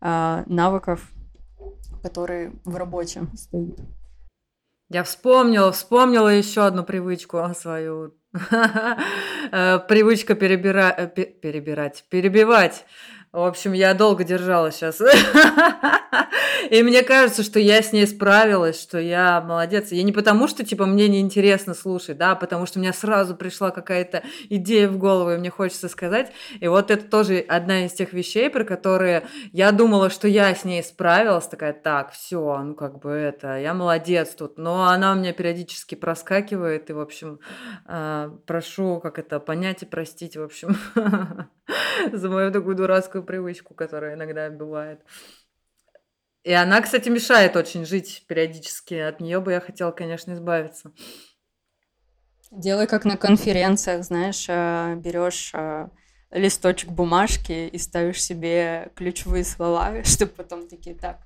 [0.01, 1.11] э, навыков,
[2.01, 3.79] который в работе стоит.
[4.89, 8.15] Я вспомнила, вспомнила еще одну привычку свою.
[9.51, 10.89] Э, привычка перебира...
[10.97, 12.85] Э, перебирать, перебивать.
[13.33, 15.01] В общем, я долго держала сейчас.
[16.69, 19.91] И мне кажется, что я с ней справилась, что я молодец.
[19.91, 23.35] Я не потому, что, типа, мне неинтересно слушать, да, а потому что у меня сразу
[23.35, 26.31] пришла какая-то идея в голову, и мне хочется сказать.
[26.59, 30.63] И вот это тоже одна из тех вещей, про которые я думала, что я с
[30.63, 31.47] ней справилась.
[31.47, 34.59] Такая, так, все, ну, как бы это, я молодец тут.
[34.59, 37.39] Но она у меня периодически проскакивает, и, в общем,
[37.87, 40.77] а, прошу, как это, понять и простить, в общем,
[42.11, 45.01] за мою такую дурацкую привычку, которая иногда бывает.
[46.43, 48.95] И она, кстати, мешает очень жить периодически.
[48.95, 50.91] От нее бы я хотела, конечно, избавиться.
[52.51, 55.87] Делай как на конференциях, знаешь, э, берешь э,
[56.31, 61.21] листочек бумажки и ставишь себе ключевые слова, чтобы потом такие, так,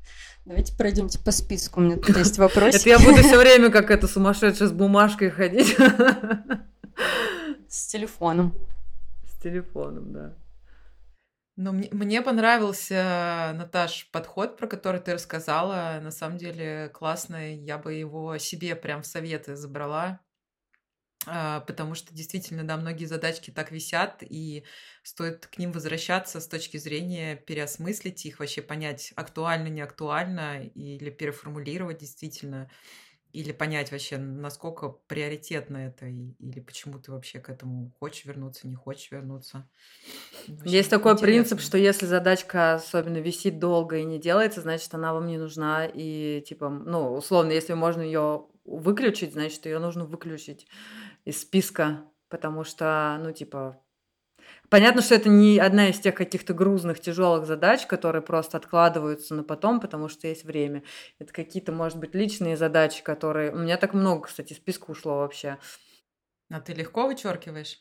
[0.45, 2.75] давайте пройдемте по списку, у меня тут есть вопрос.
[2.75, 5.75] Это я буду все время как это сумасшедшая с бумажкой ходить.
[7.67, 8.53] С телефоном.
[9.25, 10.33] С телефоном, да.
[11.59, 15.99] Ну, мне, мне понравился, Наташ, подход, про который ты рассказала.
[16.03, 17.55] На самом деле классный.
[17.57, 20.19] Я бы его себе прям в советы забрала.
[21.25, 24.63] А, потому что действительно, да, многие задачки так висят, и
[25.03, 31.09] стоит к ним возвращаться с точки зрения переосмыслить их, вообще понять, актуально, не актуально, или
[31.09, 32.69] переформулировать действительно
[33.37, 38.73] или понять вообще, насколько приоритетно это, или почему ты вообще к этому хочешь вернуться, не
[38.73, 39.69] хочешь вернуться.
[40.47, 41.27] Вообще Есть такой интересно.
[41.27, 45.85] принцип, что если задачка особенно висит долго и не делается, значит, она вам не нужна.
[45.85, 50.65] И типа, ну, условно, если можно ее выключить, значит, ее нужно выключить
[51.23, 53.79] из списка, потому что, ну, типа,
[54.69, 59.43] Понятно, что это не одна из тех каких-то грузных, тяжелых задач, которые просто откладываются на
[59.43, 60.83] потом, потому что есть время.
[61.19, 63.51] Это какие-то, может быть, личные задачи, которые...
[63.53, 65.57] У меня так много, кстати, списка ушло вообще.
[66.49, 67.79] А ты легко вычеркиваешь?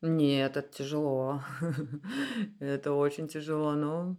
[0.00, 1.42] Нет, это тяжело.
[2.60, 4.16] это очень тяжело, но...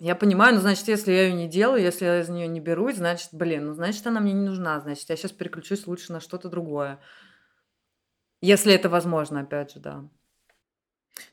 [0.00, 2.96] Я понимаю, ну, значит, если я ее не делаю, если я из нее не берусь,
[2.96, 6.48] значит, блин, ну, значит, она мне не нужна, значит, я сейчас переключусь лучше на что-то
[6.48, 7.00] другое.
[8.40, 10.08] Если это возможно, опять же, да.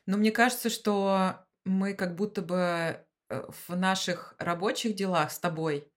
[0.06, 5.92] Ну, мне кажется, что мы как будто бы э, в наших рабочих делах с тобой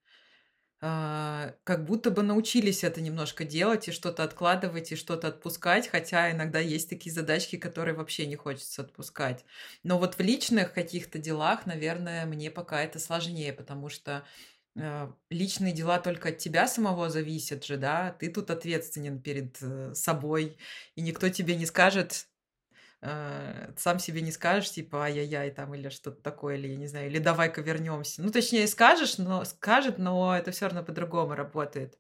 [0.82, 6.32] а, как будто бы научились это немножко делать и что-то откладывать и что-то отпускать, хотя
[6.32, 9.46] иногда есть такие задачки, которые вообще не хочется отпускать.
[9.84, 14.26] Но вот в личных каких-то делах, наверное, мне пока это сложнее, потому что
[14.76, 19.94] э, личные дела только от тебя самого зависят же, да, ты тут ответственен перед э,
[19.96, 20.58] собой,
[20.96, 22.28] и никто тебе не скажет,
[23.02, 27.08] э, сам себе не скажешь, типа, ай-яй-яй, там, или что-то такое, или, я не знаю,
[27.08, 28.22] или давай-ка вернемся.
[28.22, 31.98] Ну, точнее, скажешь, но скажет, но это все равно по-другому работает.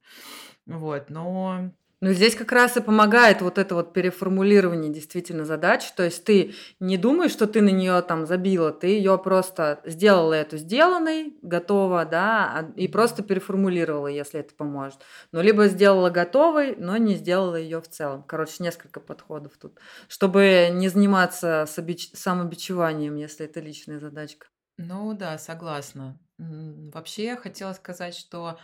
[0.65, 1.71] Вот, но
[2.05, 5.91] ну, здесь как раз и помогает вот это вот переформулирование действительно задач.
[5.93, 10.33] То есть ты не думаешь, что ты на нее там забила, ты ее просто сделала
[10.33, 14.99] эту сделанной, готова, да, а, и просто переформулировала, если это поможет.
[15.31, 18.21] Ну, либо сделала готовой, но не сделала ее в целом.
[18.21, 19.79] Короче, несколько подходов тут.
[20.07, 24.45] Чтобы не заниматься самобичеванием, если это личная задачка.
[24.77, 26.19] Ну да, согласна.
[26.37, 28.59] Вообще я хотела сказать, что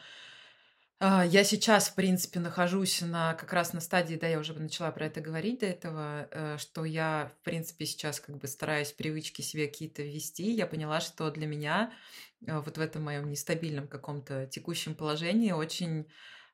[1.02, 5.08] я сейчас, в принципе, нахожусь на как раз на стадии, да, я уже начала про
[5.08, 9.68] это говорить до этого, э, что я, в принципе, сейчас как бы стараюсь привычки себе
[9.68, 10.52] какие-то ввести.
[10.52, 11.92] Я поняла, что для меня
[12.46, 16.08] э, вот в этом моем нестабильном каком-то текущем положении очень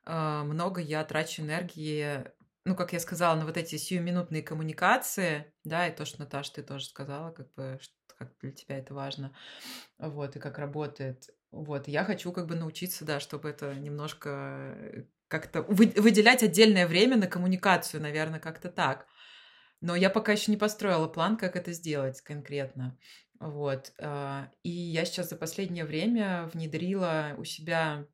[0.05, 2.23] э, много я трачу энергии,
[2.63, 6.63] ну, как я сказала, на вот эти сиюминутные коммуникации, да, и то, что, Наташа, ты
[6.63, 7.79] тоже сказала, как бы,
[8.17, 9.35] как для тебя это важно,
[9.97, 11.29] вот, и как работает.
[11.51, 17.27] Вот, я хочу как бы научиться, да, чтобы это немножко как-то выделять отдельное время на
[17.27, 19.07] коммуникацию, наверное, как-то так.
[19.81, 22.97] Но я пока еще не построила план, как это сделать конкретно.
[23.39, 23.91] Вот.
[23.99, 28.07] А, и я сейчас за последнее время внедрила у себя,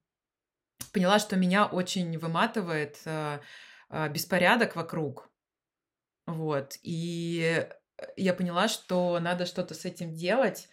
[0.91, 3.41] поняла, что меня очень выматывает а,
[4.10, 5.30] беспорядок вокруг.
[6.26, 6.78] Вот.
[6.82, 7.65] И
[8.17, 10.67] я поняла, что надо что-то с этим делать.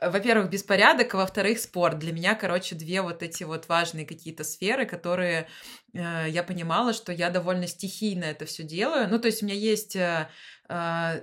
[0.00, 1.98] Э, во-первых, беспорядок, а во-вторых, спорт.
[1.98, 5.48] Для меня, короче, две вот эти вот важные какие-то сферы, которые
[5.94, 9.08] э, я понимала, что я довольно стихийно это все делаю.
[9.08, 10.28] Ну, то есть у меня есть э,
[10.68, 11.22] э,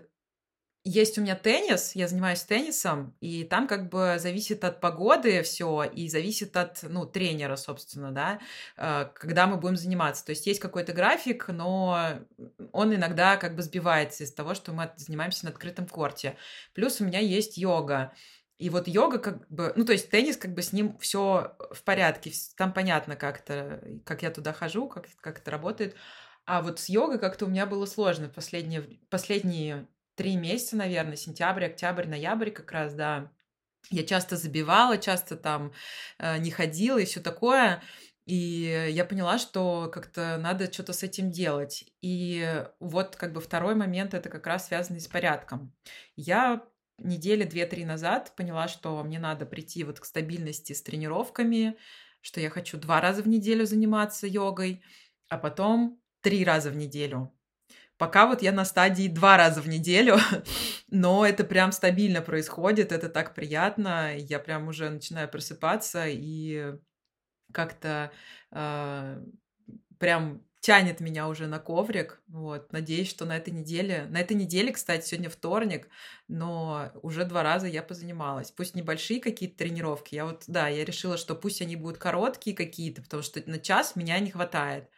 [0.88, 5.84] есть у меня теннис, я занимаюсь теннисом, и там как бы зависит от погоды все,
[5.84, 8.40] и зависит от, ну, тренера, собственно, да,
[8.78, 10.24] э, когда мы будем заниматься.
[10.24, 12.20] То есть есть какой-то график, но
[12.72, 16.38] он иногда как бы сбивается из того, что мы занимаемся на открытом корте.
[16.74, 18.14] Плюс у меня есть йога.
[18.58, 21.84] И вот йога как бы, ну то есть теннис как бы с ним все в
[21.84, 25.96] порядке, там понятно как то как я туда хожу, как, как это работает.
[26.46, 31.66] А вот с йогой как-то у меня было сложно последние, последние три месяца, наверное, сентябрь,
[31.66, 33.32] октябрь, ноябрь как раз, да.
[33.90, 35.74] Я часто забивала, часто там
[36.18, 37.84] э, не ходила и все такое.
[38.26, 41.86] И я поняла, что как-то надо что-то с этим делать.
[42.02, 45.76] И вот как бы второй момент, это как раз связанный с порядком.
[46.16, 46.66] Я
[46.98, 51.78] недели две-три назад поняла, что мне надо прийти вот к стабильности с тренировками,
[52.22, 54.84] что я хочу два раза в неделю заниматься йогой,
[55.30, 57.32] а потом три раза в неделю.
[57.98, 60.18] Пока вот я на стадии два раза в неделю,
[60.90, 66.74] но это прям стабильно происходит, это так приятно, я прям уже начинаю просыпаться и
[67.54, 68.12] как-то
[68.52, 69.24] э,
[69.98, 72.20] прям тянет меня уже на коврик.
[72.28, 72.74] Вот.
[72.74, 74.08] Надеюсь, что на этой неделе...
[74.10, 75.88] На этой неделе, кстати, сегодня вторник,
[76.28, 78.50] но уже два раза я позанималась.
[78.50, 80.16] Пусть небольшие какие-то тренировки.
[80.16, 83.96] Я вот, да, я решила, что пусть они будут короткие какие-то, потому что на час
[83.96, 84.90] меня не хватает.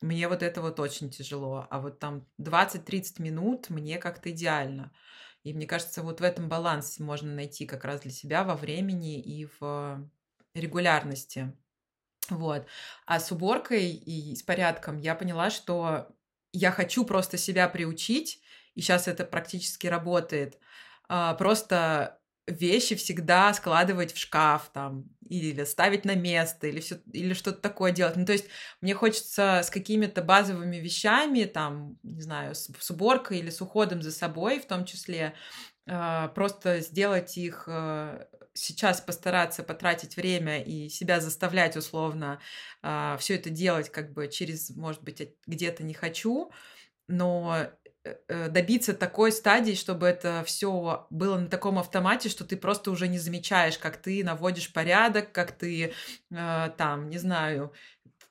[0.00, 1.68] Мне вот это вот очень тяжело.
[1.70, 4.90] А вот там 20-30 минут мне как-то идеально.
[5.44, 9.20] И мне кажется, вот в этом балансе можно найти как раз для себя во времени
[9.20, 10.10] и в
[10.54, 11.52] регулярности.
[12.30, 12.66] Вот.
[13.06, 16.08] А с уборкой и с порядком я поняла, что
[16.52, 18.40] я хочу просто себя приучить,
[18.74, 20.58] и сейчас это практически работает.
[21.08, 27.34] А, просто вещи всегда складывать в шкаф там или ставить на место или все или
[27.34, 28.16] что-то такое делать.
[28.16, 28.46] Ну то есть
[28.80, 34.02] мне хочется с какими-то базовыми вещами там не знаю с, с уборкой или с уходом
[34.02, 35.34] за собой в том числе
[35.88, 42.40] а, просто сделать их э, сейчас постараться потратить время и себя заставлять условно
[42.82, 46.50] а, все это делать как бы через, может быть, где-то не хочу,
[47.08, 47.66] но
[48.04, 52.90] э, э, добиться такой стадии, чтобы это все было на таком автомате, что ты просто
[52.90, 55.92] уже не замечаешь, как ты наводишь порядок, как ты
[56.30, 57.72] э, там, не знаю,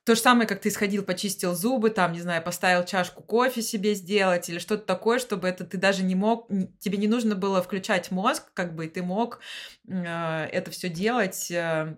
[0.04, 3.94] то же самое, как ты сходил, почистил зубы, там, не знаю, поставил чашку кофе себе
[3.94, 8.10] сделать или что-то такое, чтобы это ты даже не мог, тебе не нужно было включать
[8.10, 9.40] мозг, как бы, и ты мог
[9.86, 11.96] э, это все делать э,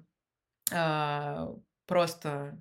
[0.71, 1.49] э,
[1.87, 2.61] просто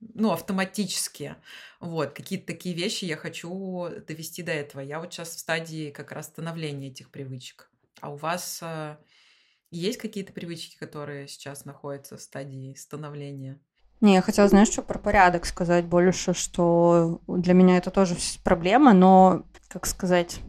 [0.00, 1.36] ну, автоматически.
[1.78, 4.80] Вот, какие-то такие вещи я хочу довести до этого.
[4.80, 7.70] Я вот сейчас в стадии как раз становления этих привычек.
[8.00, 8.96] А у вас э,
[9.70, 13.60] есть какие-то привычки, которые сейчас находятся в стадии становления?
[14.00, 18.92] Не, я хотела, знаешь, что про порядок сказать больше, что для меня это тоже проблема,
[18.92, 20.40] но, как сказать,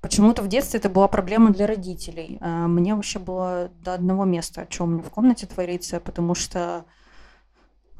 [0.00, 2.38] почему-то в детстве это была проблема для родителей.
[2.40, 6.84] А мне вообще было до одного места, что у меня в комнате творится, потому что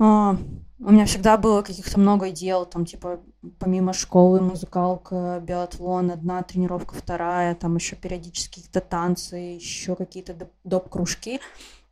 [0.00, 0.36] а,
[0.80, 3.20] у меня всегда было каких-то много дел, там, типа,
[3.58, 11.40] помимо школы, музыкалка, биатлон, одна тренировка, вторая, там еще периодически какие-то танцы, еще какие-то доп-кружки.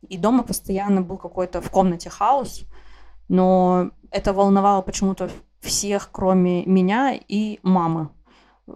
[0.07, 2.63] И дома постоянно был какой-то в комнате хаос,
[3.29, 5.29] но это волновало почему-то
[5.61, 8.09] всех, кроме меня и мамы.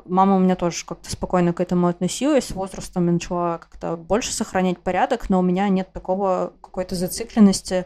[0.06, 2.46] Мама у меня тоже как-то спокойно к этому относилась.
[2.46, 7.86] С возрастом я начала как-то больше сохранять порядок, но у меня нет такого какой-то зацикленности,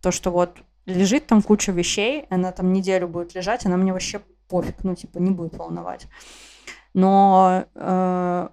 [0.00, 4.20] то, что вот лежит там куча вещей, она там неделю будет лежать, она мне вообще
[4.48, 6.06] пофиг, ну, типа, не будет волновать.
[6.92, 8.48] Но э,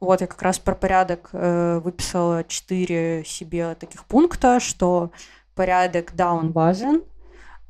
[0.00, 5.10] вот я как раз про порядок э, выписала четыре себе таких пункта, что
[5.56, 7.02] порядок, да, он важен,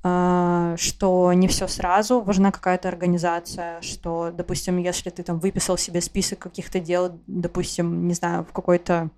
[0.03, 6.01] а, что не все сразу, важна какая-то организация, что, допустим, если ты там выписал себе
[6.01, 9.11] список каких-то дел, допустим, не знаю, в какой-то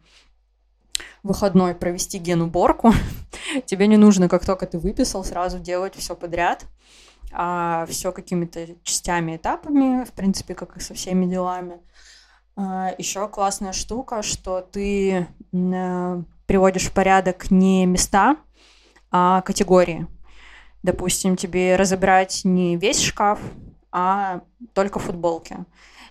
[1.22, 2.92] выходной провести генуборку,
[3.66, 6.64] тебе не нужно, как только ты выписал, сразу делать все подряд,
[7.32, 11.80] а все какими-то частями, этапами, в принципе, как и со всеми делами.
[12.56, 15.26] А, Еще классная штука, что ты
[16.46, 18.36] приводишь в порядок не места,
[19.10, 20.06] а категории.
[20.82, 23.40] Допустим, тебе разобрать не весь шкаф,
[23.90, 24.42] а
[24.74, 25.56] только футболки.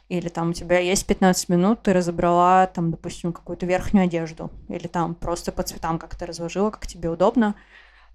[0.10, 4.52] Или там у тебя есть 15 минут, ты разобрала там, допустим, какую-то верхнюю одежду.
[4.70, 7.56] Или там просто по цветам как-то разложила, как тебе удобно.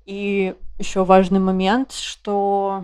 [0.06, 2.82] И еще важный момент, что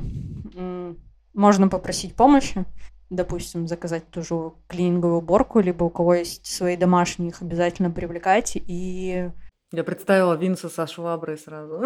[1.35, 2.65] можно попросить помощи,
[3.11, 8.63] допустим, заказать ту же клининговую уборку, либо у кого есть свои домашние, их обязательно привлекайте
[8.67, 9.31] и...
[9.73, 11.85] Я представила Винса со шваброй сразу.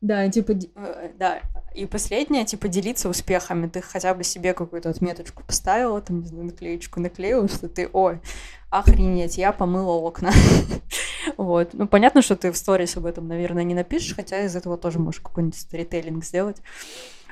[0.00, 1.40] Да, типа, э, да.
[1.74, 3.68] И последнее, типа, делиться успехами.
[3.68, 8.20] Ты хотя бы себе какую-то отметочку поставила, там, не знаю, наклеечку наклеила, что ты, ой,
[8.68, 10.30] охренеть, я помыла окна.
[11.38, 11.70] вот.
[11.72, 14.98] Ну, понятно, что ты в сторис об этом, наверное, не напишешь, хотя из этого тоже
[14.98, 16.58] можешь какой-нибудь сторителлинг сделать.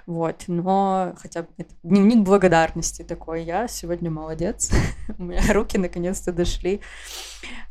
[0.07, 3.45] Вот, но хотя бы это дневник благодарности такой.
[3.45, 4.71] Я сегодня молодец.
[5.19, 6.81] У меня руки наконец-то дошли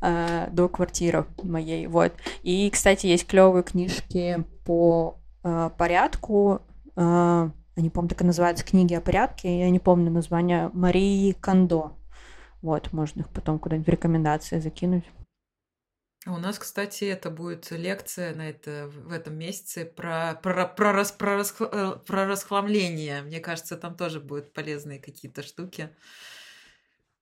[0.01, 1.87] э, до квартиры моей.
[1.87, 2.13] Вот.
[2.43, 6.61] И, кстати, есть клевые книжки по э, порядку.
[6.95, 9.59] Э, я не помню, так и называются книги о порядке.
[9.59, 11.97] Я не помню название Марии Кондо.
[12.61, 15.03] Вот, можно их потом куда-нибудь в рекомендации закинуть.
[16.25, 20.91] А у нас, кстати, это будет лекция на это, в этом месяце про, про, про,
[20.91, 23.23] рас, про, рас, э, про расхламление.
[23.23, 25.89] Мне кажется, там тоже будут полезные какие-то штуки.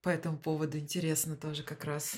[0.02, 2.18] По этому поводу интересно тоже как раз.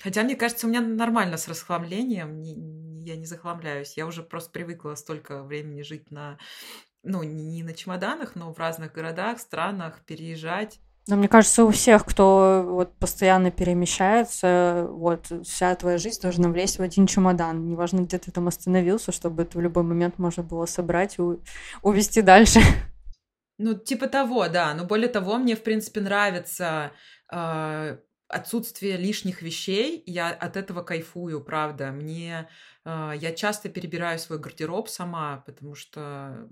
[0.00, 2.40] Хотя, мне кажется, у меня нормально с расхламлением.
[2.40, 3.98] Не, я не захламляюсь.
[3.98, 6.38] Я уже просто привыкла столько времени жить на...
[7.02, 10.80] Ну, не на чемоданах, но в разных городах, странах, переезжать.
[11.08, 16.78] Но мне кажется, у всех, кто вот постоянно перемещается, вот вся твоя жизнь должна влезть
[16.78, 17.66] в один чемодан.
[17.66, 21.22] Неважно, где ты там остановился, чтобы это в любой момент можно было собрать и
[21.82, 22.60] увезти дальше.
[23.58, 24.72] Ну, типа того, да.
[24.72, 26.92] Но более того, мне, в принципе, нравится
[27.30, 27.98] э,
[28.30, 30.02] отсутствие лишних вещей.
[30.06, 31.90] Я от этого кайфую, правда.
[31.90, 32.48] Мне
[32.84, 36.48] э, я часто перебираю свой гардероб сама, потому что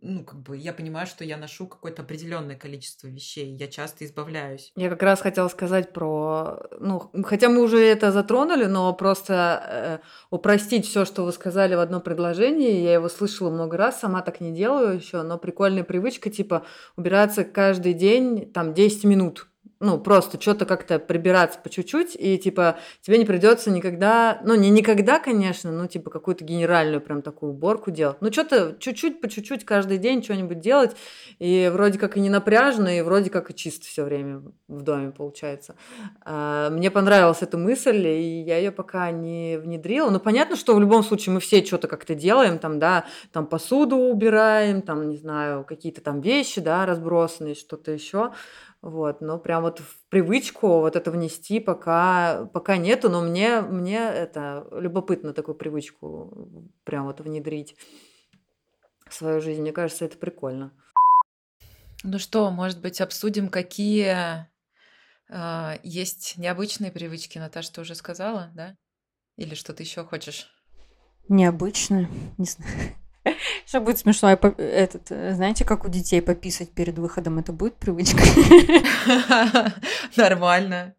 [0.00, 4.72] ну, как бы я понимаю, что я ношу какое-то определенное количество вещей, я часто избавляюсь.
[4.76, 9.98] Я как раз хотела сказать про, ну, хотя мы уже это затронули, но просто э,
[10.30, 14.40] упростить все, что вы сказали в одно предложение, я его слышала много раз, сама так
[14.40, 16.64] не делаю еще, но прикольная привычка, типа,
[16.96, 19.47] убираться каждый день, там, 10 минут,
[19.80, 24.70] ну, просто что-то как-то прибираться по чуть-чуть, и, типа, тебе не придется никогда, ну, не
[24.70, 28.16] никогда, конечно, но, типа, какую-то генеральную прям такую уборку делать.
[28.20, 30.96] Ну, что-то чуть-чуть, по чуть-чуть каждый день что-нибудь делать,
[31.38, 35.12] и вроде как и не напряжно, и вроде как и чисто все время в доме
[35.12, 35.76] получается.
[36.22, 40.10] А, мне понравилась эта мысль, и я ее пока не внедрила.
[40.10, 43.96] Но понятно, что в любом случае мы все что-то как-то делаем, там, да, там посуду
[43.96, 48.32] убираем, там, не знаю, какие-то там вещи, да, разбросанные, что-то еще.
[48.80, 53.98] Вот, но прям вот в привычку вот это внести пока, пока нету, но мне, мне
[53.98, 57.76] это любопытно такую привычку прям вот внедрить
[59.08, 59.62] в свою жизнь.
[59.62, 60.72] Мне кажется, это прикольно.
[62.04, 64.46] Ну что, может быть, обсудим, какие
[65.28, 68.76] э, есть необычные привычки, Наташа, ты уже сказала, да?
[69.36, 70.48] Или что-то еще хочешь?
[71.28, 72.08] Необычные,
[72.38, 72.97] не знаю.
[73.66, 78.22] Что будет смешно, этот, э, знаете, как у детей пописать перед выходом, это будет привычка?
[80.16, 80.94] Нормально.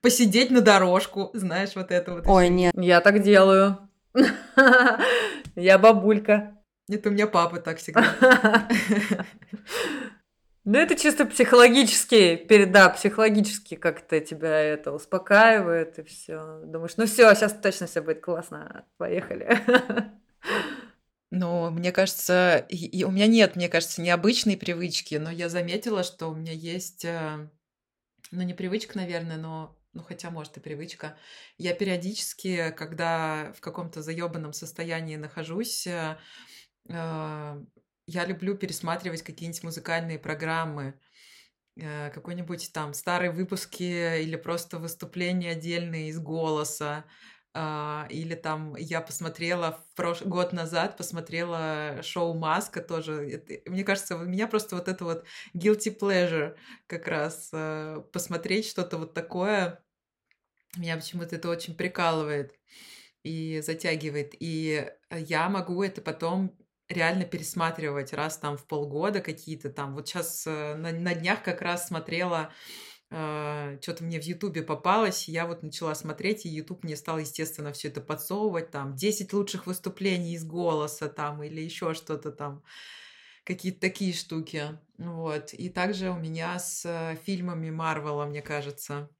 [0.00, 2.26] Посидеть на дорожку, знаешь, вот это вот.
[2.26, 2.74] Ой, нет.
[2.76, 3.78] Я так делаю.
[5.56, 6.56] Я бабулька.
[6.88, 8.04] Это у меня папа так всегда.
[10.64, 16.60] Ну, это чисто психологически, перед, да, психологически как-то тебя это успокаивает, и все.
[16.64, 19.58] Думаешь, ну все, сейчас точно все будет классно, поехали.
[21.30, 26.02] Ну, мне кажется, и, и у меня нет, мне кажется, необычной привычки, но я заметила,
[26.02, 27.48] что у меня есть, э,
[28.32, 31.18] ну, не привычка, наверное, но, ну, хотя, может, и привычка.
[31.58, 36.18] Я периодически, когда в каком-то заебанном состоянии нахожусь, э,
[36.88, 37.64] э,
[38.06, 41.00] я люблю пересматривать какие-нибудь музыкальные программы,
[41.76, 47.04] э, какой-нибудь там старые выпуски или просто выступления отдельные из голоса.
[47.52, 50.22] А, или там я посмотрела в прош...
[50.22, 53.28] год назад, посмотрела шоу «Маска» тоже.
[53.28, 55.24] Это, мне кажется, у меня просто вот это вот
[55.54, 59.82] guilty pleasure как раз э, посмотреть что-то вот такое.
[60.76, 62.56] Меня почему-то это очень прикалывает
[63.24, 64.34] и затягивает.
[64.38, 66.56] И я могу это потом
[66.88, 69.94] реально пересматривать раз там в полгода какие-то там.
[69.94, 72.52] Вот сейчас э, на, на днях как раз смотрела
[73.10, 77.88] что-то мне в Ютубе попалось, я вот начала смотреть, и Ютуб мне стал, естественно, все
[77.88, 82.62] это подсовывать, там, 10 лучших выступлений из голоса, там, или еще что-то там,
[83.42, 85.52] какие-то такие штуки, вот.
[85.54, 89.10] И также у меня с э, фильмами Марвела, мне кажется,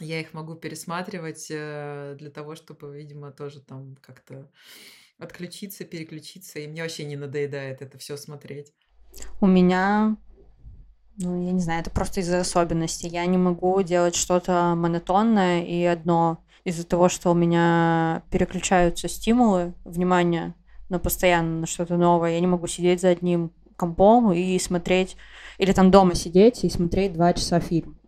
[0.00, 4.50] я их могу пересматривать э, для того, чтобы, видимо, тоже там как-то
[5.18, 8.72] отключиться, переключиться, и мне вообще не надоедает это все смотреть.
[9.40, 10.16] У меня,
[11.16, 13.08] ну, я не знаю, это просто из-за особенностей.
[13.08, 19.74] Я не могу делать что-то монотонное и одно из-за того, что у меня переключаются стимулы,
[19.84, 20.54] внимание
[20.88, 22.32] на постоянно на что-то новое.
[22.32, 25.16] Я не могу сидеть за одним компом и смотреть,
[25.58, 27.98] или там дома сидеть и смотреть два часа фильм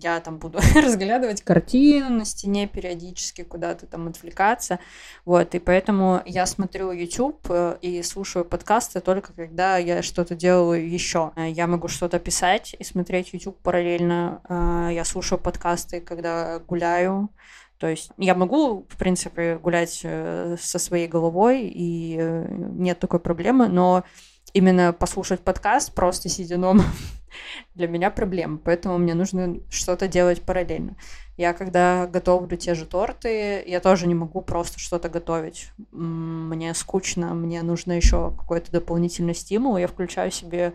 [0.00, 4.78] я там буду разглядывать картину на стене периодически, куда-то там отвлекаться,
[5.24, 10.88] вот, и поэтому я смотрю YouTube э, и слушаю подкасты только когда я что-то делаю
[10.88, 11.32] еще.
[11.36, 17.30] Я могу что-то писать и смотреть YouTube параллельно, э, я слушаю подкасты, когда гуляю,
[17.78, 23.68] то есть я могу, в принципе, гулять э, со своей головой, и нет такой проблемы,
[23.68, 24.04] но
[24.52, 26.84] именно послушать подкаст, просто сидя дома,
[27.74, 30.96] для меня проблема, поэтому мне нужно что-то делать параллельно.
[31.36, 35.70] Я когда готовлю те же торты, я тоже не могу просто что-то готовить.
[35.92, 39.76] Мне скучно, мне нужно еще какой-то дополнительный стимул.
[39.76, 40.72] Я включаю себе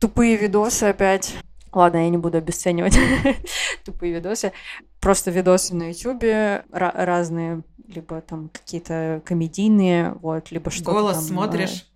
[0.00, 1.36] тупые видосы опять.
[1.72, 2.98] Ладно, я не буду обесценивать
[3.84, 4.52] тупые видосы.
[4.98, 11.86] Просто видосы на ютубе разные, либо там какие-то комедийные, вот, либо что-то Голос там, смотришь?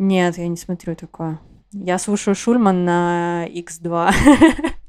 [0.00, 1.38] Нет, я не смотрю такое.
[1.72, 4.14] Я слушаю Шульман на X2,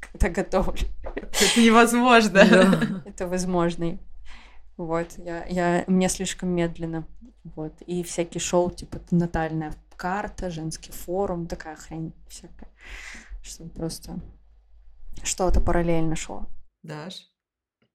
[0.00, 0.88] когда готовлю.
[1.04, 2.38] Это невозможно.
[3.04, 3.98] Это возможно.
[4.78, 7.06] Вот, я, я, мне слишком медленно.
[7.44, 12.70] Вот, и всякие шоу, типа натальная карта, женский форум, такая хрень всякая.
[13.42, 14.18] Чтобы просто
[15.22, 16.46] что-то параллельно шло.
[16.82, 17.28] Даш?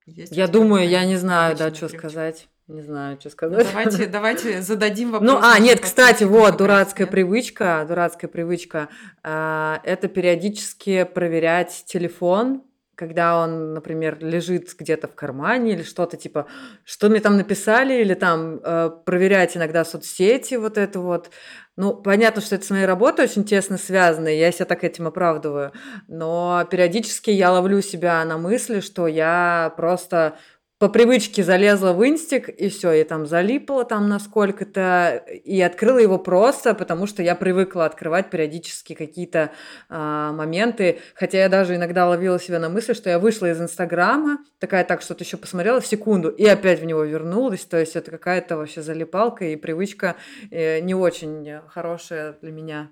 [0.06, 2.48] Есть я думаю, я не знаю, да, что сказать.
[2.68, 3.66] Не знаю, что ну, сказать.
[3.66, 5.32] Ну, давайте, давайте зададим вопрос.
[5.32, 8.90] Ну, а, нет, кстати, вот, дурацкая привычка, дурацкая привычка.
[9.24, 12.64] Э, это периодически проверять телефон,
[12.96, 16.48] когда он, например, лежит где-то в кармане или что-то типа,
[16.84, 21.30] что мне там написали, или там э, проверять иногда соцсети, вот это вот.
[21.78, 25.08] Ну, понятно, что это с моей работой очень тесно связано, и я себя так этим
[25.08, 25.72] оправдываю,
[26.08, 30.38] но периодически я ловлю себя на мысли, что я просто
[30.80, 35.98] по привычке залезла в инстик, и все, и там залипла там на сколько-то, и открыла
[35.98, 39.52] его просто, потому что я привыкла открывать периодически какие-то
[39.90, 44.38] а, моменты, хотя я даже иногда ловила себя на мысли, что я вышла из Инстаграма,
[44.60, 48.12] такая так что-то еще посмотрела в секунду, и опять в него вернулась, то есть это
[48.12, 50.16] какая-то вообще залипалка и привычка
[50.52, 52.92] э, не очень хорошая для меня.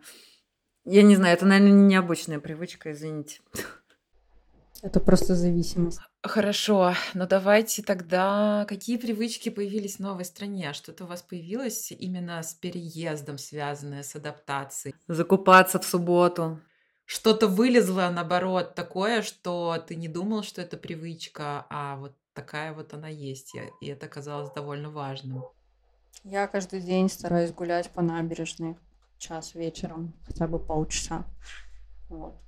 [0.85, 3.41] Я не знаю, это, наверное, необычная привычка, извините.
[4.85, 5.99] Это просто зависимость.
[6.21, 10.73] Хорошо, но давайте тогда, какие привычки появились в новой стране?
[10.73, 14.93] Что-то у вас появилось именно с переездом, связанное с адаптацией?
[15.07, 16.59] Закупаться в субботу.
[17.05, 22.93] Что-то вылезло, наоборот, такое, что ты не думал, что это привычка, а вот такая вот
[22.93, 25.45] она есть, и это казалось довольно важным.
[26.23, 28.77] Я каждый день стараюсь гулять по набережной
[29.17, 31.25] час вечером, хотя бы полчаса.
[32.07, 32.44] Вот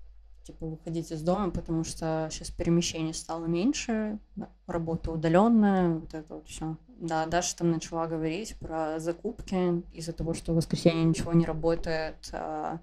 [0.47, 4.17] типа выходить из дома, потому что сейчас перемещений стало меньше,
[4.65, 6.77] работа удаленная, вот это вот все.
[6.87, 12.29] Да, Даша там начала говорить про закупки из-за того, что в воскресенье ничего не работает,
[12.31, 12.79] а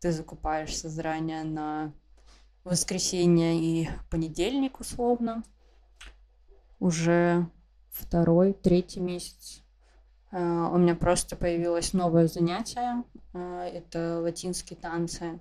[0.00, 1.92] ты закупаешься заранее на
[2.64, 5.44] воскресенье и понедельник условно.
[6.80, 7.46] Уже
[7.90, 9.62] второй, третий месяц
[10.32, 13.04] а, у меня просто появилось новое занятие.
[13.32, 15.38] А, это латинские танцы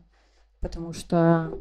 [0.63, 1.59] потому что,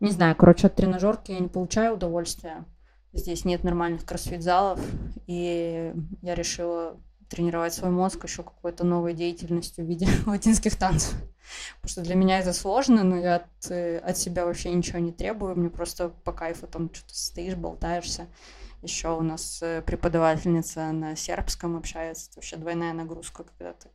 [0.00, 2.64] не знаю, короче, от тренажерки я не получаю удовольствия.
[3.12, 4.80] Здесь нет нормальных кроссфит-залов,
[5.26, 5.92] и
[6.22, 11.14] я решила тренировать свой мозг еще какой-то новой деятельностью в виде латинских танцев.
[11.80, 15.12] Потому что для меня это сложно, но я от, э, от себя вообще ничего не
[15.12, 15.56] требую.
[15.56, 18.26] Мне просто по кайфу там что-то стоишь, болтаешься.
[18.82, 22.28] Еще у нас э, преподавательница на сербском общается.
[22.30, 23.88] Это вообще двойная нагрузка, когда ты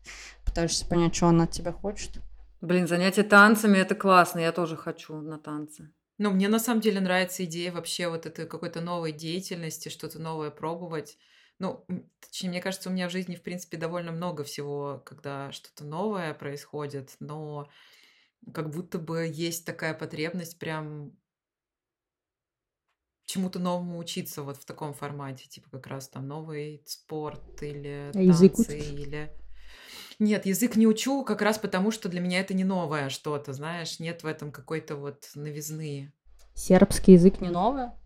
[0.44, 2.20] пытаешься понять, что она от тебя хочет.
[2.62, 5.92] Блин, занятия танцами это классно, я тоже хочу на танцы.
[6.20, 10.52] Ну, мне на самом деле нравится идея вообще вот этой какой-то новой деятельности, что-то новое
[10.52, 11.18] пробовать.
[11.58, 11.86] Ну,
[12.20, 16.36] точнее, мне кажется, у меня в жизни, в принципе, довольно много всего, когда что-то новое
[16.36, 17.68] происходит, но
[18.54, 21.18] как будто бы есть такая потребность прям
[23.26, 28.78] чему-то новому учиться вот в таком формате, типа как раз там новый спорт или танцы,
[28.80, 29.32] или
[30.22, 34.00] нет, язык не учу как раз потому, что для меня это не новое что-то, знаешь,
[34.00, 36.14] нет в этом какой-то вот новизны.
[36.54, 38.00] Сербский язык не новое?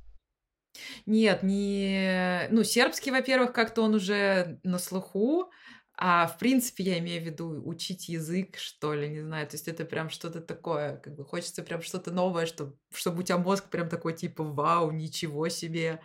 [1.05, 2.47] Нет, не...
[2.51, 5.49] Ну, сербский, во-первых, как-то он уже на слуху,
[5.97, 9.47] А в принципе я имею в виду учить язык, что ли, не знаю.
[9.47, 13.23] То есть это прям что-то такое, как бы хочется прям что-то новое, чтобы, чтобы у
[13.23, 16.01] тебя мозг прям такой типа вау, ничего себе.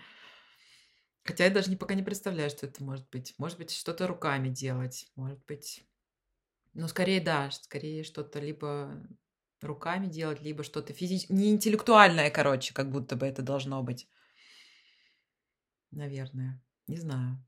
[1.24, 3.34] Хотя я даже не, пока не представляю, что это может быть.
[3.38, 5.84] Может быть, что-то руками делать, может быть...
[6.74, 9.02] Ну, скорее, да, скорее что-то либо
[9.60, 14.06] руками делать, либо что-то физическое, не интеллектуальное, короче, как будто бы это должно быть.
[15.92, 16.60] Наверное.
[16.86, 17.44] Не знаю.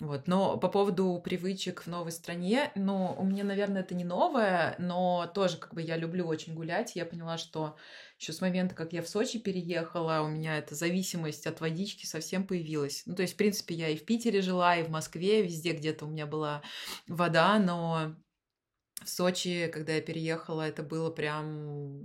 [0.00, 0.26] Вот.
[0.26, 5.30] Но по поводу привычек в новой стране, ну, у меня, наверное, это не новое, но
[5.34, 6.96] тоже как бы я люблю очень гулять.
[6.96, 7.76] Я поняла, что
[8.18, 12.46] еще с момента, как я в Сочи переехала, у меня эта зависимость от водички совсем
[12.46, 13.02] появилась.
[13.04, 16.06] Ну, то есть, в принципе, я и в Питере жила, и в Москве, везде где-то
[16.06, 16.62] у меня была
[17.06, 18.16] вода, но
[19.04, 22.04] в Сочи, когда я переехала, это было прям,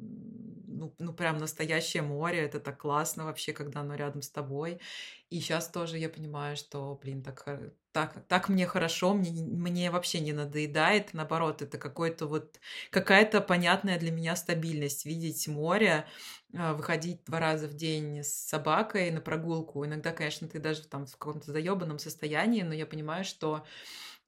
[0.67, 2.39] ну, ну, прям настоящее море.
[2.39, 4.81] Это так классно вообще, когда оно рядом с тобой.
[5.29, 7.47] И сейчас тоже я понимаю, что, блин, так,
[7.95, 11.13] так, так мне хорошо, мне, мне вообще не надоедает.
[11.13, 15.05] Наоборот, это какой-то вот, какая-то понятная для меня стабильность.
[15.05, 16.05] Видеть море,
[16.53, 19.85] а, выходить два раза в день с собакой на прогулку.
[19.85, 23.65] Иногда, конечно, ты даже там в каком-то заебанном состоянии, но я понимаю, что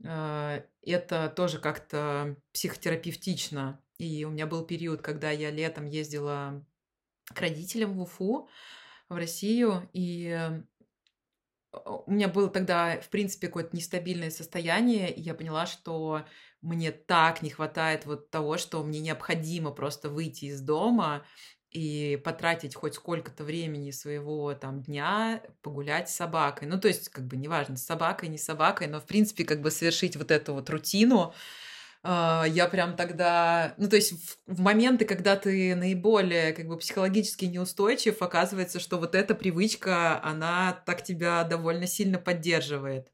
[0.05, 3.82] а, это тоже как-то психотерапевтично.
[3.97, 6.65] И у меня был период, когда я летом ездила
[7.26, 8.47] к родителям в Уфу,
[9.09, 10.63] в Россию, и
[11.86, 16.25] у меня было тогда, в принципе, какое-то нестабильное состояние, и я поняла, что
[16.61, 21.25] мне так не хватает вот того, что мне необходимо просто выйти из дома
[21.71, 26.67] и потратить хоть сколько-то времени своего там дня погулять с собакой.
[26.67, 29.61] Ну, то есть, как бы, неважно, с собакой, не с собакой, но, в принципе, как
[29.61, 31.34] бы совершить вот эту вот рутину, а,
[32.04, 37.45] я прям тогда, ну то есть в, в моменты, когда ты наиболее как бы психологически
[37.45, 43.12] неустойчив, оказывается, что вот эта привычка, она так тебя довольно сильно поддерживает.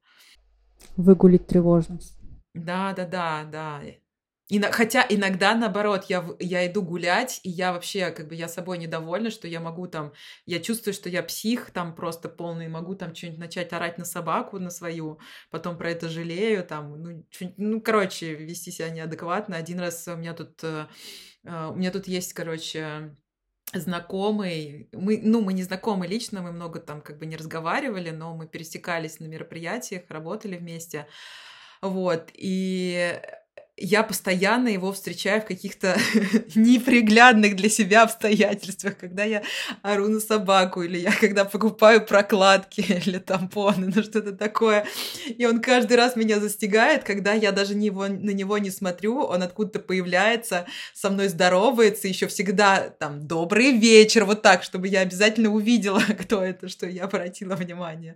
[0.95, 2.17] Выгулить тревожность.
[2.53, 3.81] Да, да, да, да.
[4.53, 8.47] И на, хотя иногда, наоборот, я, я иду гулять, и я вообще, как бы, я
[8.47, 10.13] собой недовольна, что я могу там,
[10.45, 14.59] я чувствую, что я псих там просто полный, могу там что-нибудь начать орать на собаку,
[14.59, 17.25] на свою, потом про это жалею, там, ну,
[17.57, 19.57] ну короче, вести себя неадекватно.
[19.57, 20.85] Один раз у меня тут, э,
[21.45, 23.17] э, у меня тут есть, короче,
[23.73, 28.35] знакомый, мы, ну, мы не знакомы лично, мы много там как бы не разговаривали, но
[28.35, 31.07] мы пересекались на мероприятиях, работали вместе,
[31.81, 33.19] вот, и
[33.75, 35.97] я постоянно его встречаю в каких-то
[36.55, 39.41] неприглядных для себя обстоятельствах, когда я
[39.81, 44.85] ору на собаку, или я когда покупаю прокладки или тампоны, ну что-то такое.
[45.25, 49.41] И он каждый раз меня застигает, когда я даже него, на него не смотрю, он
[49.41, 55.49] откуда-то появляется, со мной здоровается, еще всегда там «добрый вечер», вот так, чтобы я обязательно
[55.49, 58.15] увидела, кто это, что я обратила внимание.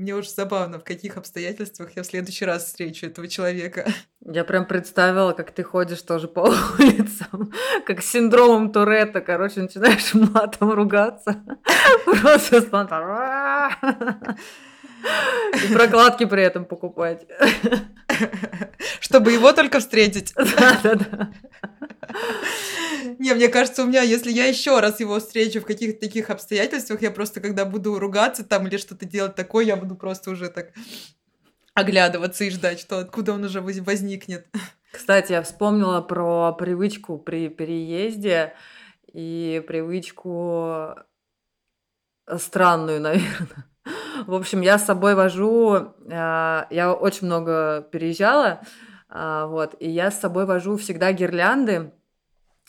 [0.00, 3.86] Мне очень забавно, в каких обстоятельствах я в следующий раз встречу этого человека.
[4.24, 6.40] Я прям представила, как ты ходишь тоже по
[6.78, 7.52] улицам,
[7.84, 11.44] как с синдромом Туретта, короче, начинаешь матом ругаться.
[12.06, 13.76] Просто спонтанно.
[15.64, 17.26] И прокладки при этом покупать.
[19.00, 20.32] Чтобы его только встретить.
[20.34, 21.30] Да-да-да.
[23.18, 27.02] Не, мне кажется, у меня, если я еще раз его встречу в каких-то таких обстоятельствах,
[27.02, 30.72] я просто, когда буду ругаться там или что-то делать такое, я буду просто уже так
[31.74, 34.46] оглядываться и ждать, что откуда он уже возникнет.
[34.92, 38.54] Кстати, я вспомнила про привычку при переезде
[39.12, 40.96] и привычку
[42.36, 43.66] странную, наверное.
[44.26, 48.60] В общем, я с собой вожу, а, я очень много переезжала,
[49.08, 51.92] а, вот, и я с собой вожу всегда гирлянды,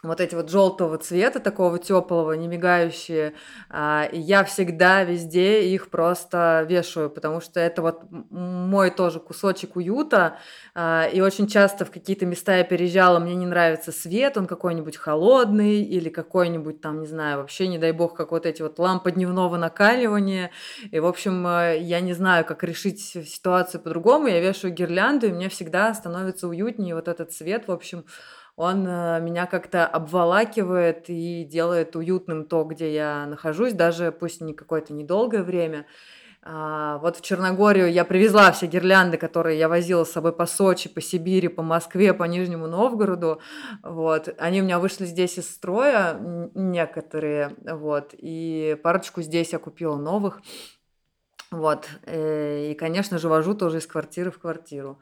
[0.04, 3.34] вот эти вот желтого цвета, такого теплого, не мигающие.
[3.70, 10.38] А, я всегда везде их просто вешаю, потому что это вот мой тоже кусочек уюта.
[10.74, 14.98] А, и очень часто в какие-то места я переезжала, мне не нравится свет, он какой-нибудь
[14.98, 19.12] холодный или какой-нибудь там, не знаю, вообще, не дай бог, как вот эти вот лампы
[19.12, 20.50] дневного накаливания.
[20.90, 24.28] И, в общем, э, я не знаю, как решить ситуацию по-другому.
[24.28, 27.68] Я вешаю гирлянду, и мне всегда становится уютнее вот этот цвет.
[27.68, 28.06] В общем,
[28.56, 34.54] он э, меня как-то обволакивает и делает уютным то, где я нахожусь, даже пусть не
[34.54, 35.86] какое-то недолгое время.
[36.44, 40.90] А, вот в Черногорию я привезла все гирлянды, которые я возила с собой по Сочи,
[40.90, 43.42] по Сибири, по Москве, по Нижнему Новгороду.
[43.84, 44.34] Вот.
[44.40, 46.20] Они у меня вышли здесь из строя,
[46.56, 47.56] некоторые.
[47.62, 48.16] Вот.
[48.18, 50.42] И парочку здесь я купила новых.
[51.52, 51.88] Вот.
[52.06, 55.00] Э, и, конечно же, вожу тоже из квартиры в квартиру.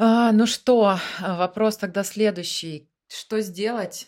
[0.00, 2.88] А, ну что, а, вопрос тогда следующий.
[3.08, 4.06] Что сделать?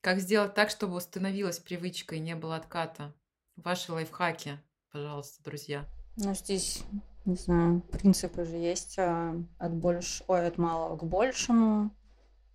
[0.00, 3.14] Как сделать так, чтобы установилась привычка и не было отката?
[3.54, 4.58] Ваши лайфхаки,
[4.90, 5.84] пожалуйста, друзья.
[6.16, 6.82] Ну, здесь
[7.26, 10.24] не знаю, принципы же есть а, от больш...
[10.26, 11.94] Ой, от малого к большему,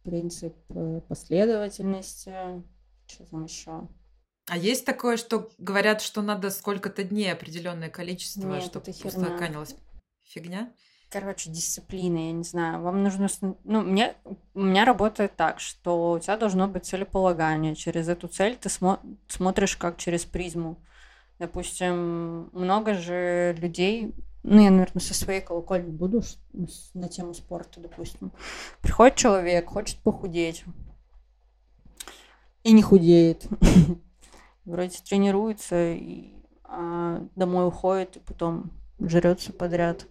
[0.04, 2.34] принцип э, последовательности,
[3.08, 3.88] что там еще?
[4.50, 9.76] А есть такое, что говорят, что надо сколько-то дней определенное количество, Нет, чтобы устаканилось?
[10.24, 10.74] Фигня?
[11.12, 12.82] Короче, дисциплина, я не знаю.
[12.82, 13.28] Вам нужно...
[13.64, 14.16] Ну, мне...
[14.54, 17.74] У меня работает так, что у тебя должно быть целеполагание.
[17.74, 20.78] Через эту цель ты смо- смотришь как через призму.
[21.40, 24.14] Допустим, много же людей...
[24.44, 26.22] Ну, я, наверное, со своей колокольни буду
[26.94, 28.32] на тему спорта, допустим.
[28.82, 30.64] Приходит человек, хочет похудеть.
[32.64, 33.48] И не худеет.
[34.66, 36.34] Вроде тренируется, и
[36.64, 40.06] а, домой уходит, и потом жрется подряд.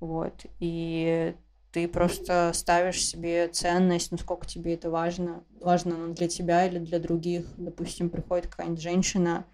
[0.00, 0.46] Вот.
[0.60, 1.34] И
[1.72, 5.44] ты просто ставишь себе ценность, насколько тебе это важно.
[5.60, 7.46] Важно оно для тебя или для других.
[7.56, 9.44] Допустим, приходит какая-нибудь женщина,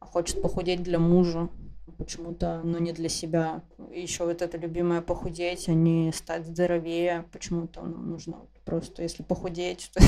[0.00, 1.48] а хочет похудеть для мужа
[1.98, 3.62] почему-то, но не для себя.
[3.92, 7.26] Еще вот это любимое похудеть, а не стать здоровее.
[7.32, 10.02] Почему-то ну, нужно просто, если похудеть, то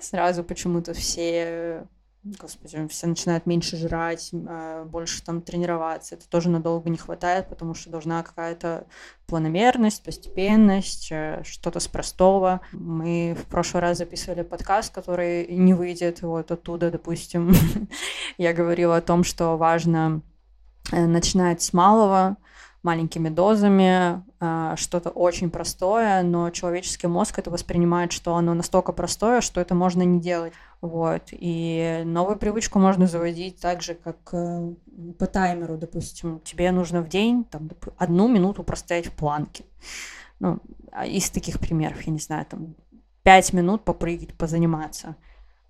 [0.00, 1.86] сразу почему-то все
[2.24, 6.14] Господи, все начинают меньше жрать, а, больше там тренироваться.
[6.14, 8.86] Это тоже надолго не хватает, потому что должна какая-то
[9.26, 12.60] планомерность, постепенность, э, что-то с простого.
[12.70, 17.52] Мы в прошлый раз записывали подкаст, который не выйдет вот оттуда, допустим.
[18.38, 20.22] Я говорила о том, что важно
[20.92, 22.36] э, начинать с малого,
[22.82, 29.40] маленькими дозами, а, что-то очень простое, но человеческий мозг это воспринимает, что оно настолько простое,
[29.40, 30.52] что это можно не делать.
[30.80, 31.22] Вот.
[31.30, 34.74] И новую привычку можно заводить так же, как э,
[35.18, 36.40] по таймеру, допустим.
[36.40, 39.64] Тебе нужно в день там, одну минуту простоять в планке.
[40.40, 40.58] Ну,
[40.90, 42.74] а из таких примеров, я не знаю, там,
[43.22, 45.14] пять минут попрыгать, позаниматься.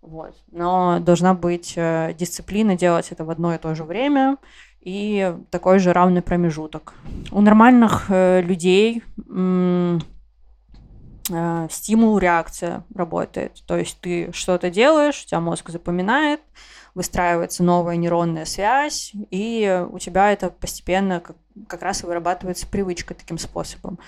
[0.01, 0.35] Вот.
[0.51, 4.39] Но должна быть э, дисциплина делать это в одно и то же время
[4.83, 6.95] и такой же равный промежуток.
[7.31, 9.99] У нормальных э, людей э,
[11.71, 13.63] стимул, реакция работает.
[13.67, 16.41] То есть ты что-то делаешь, у тебя мозг запоминает,
[16.95, 21.37] выстраивается новая нейронная связь, и у тебя это постепенно как,
[21.69, 24.01] как раз и вырабатывается привычка таким способом.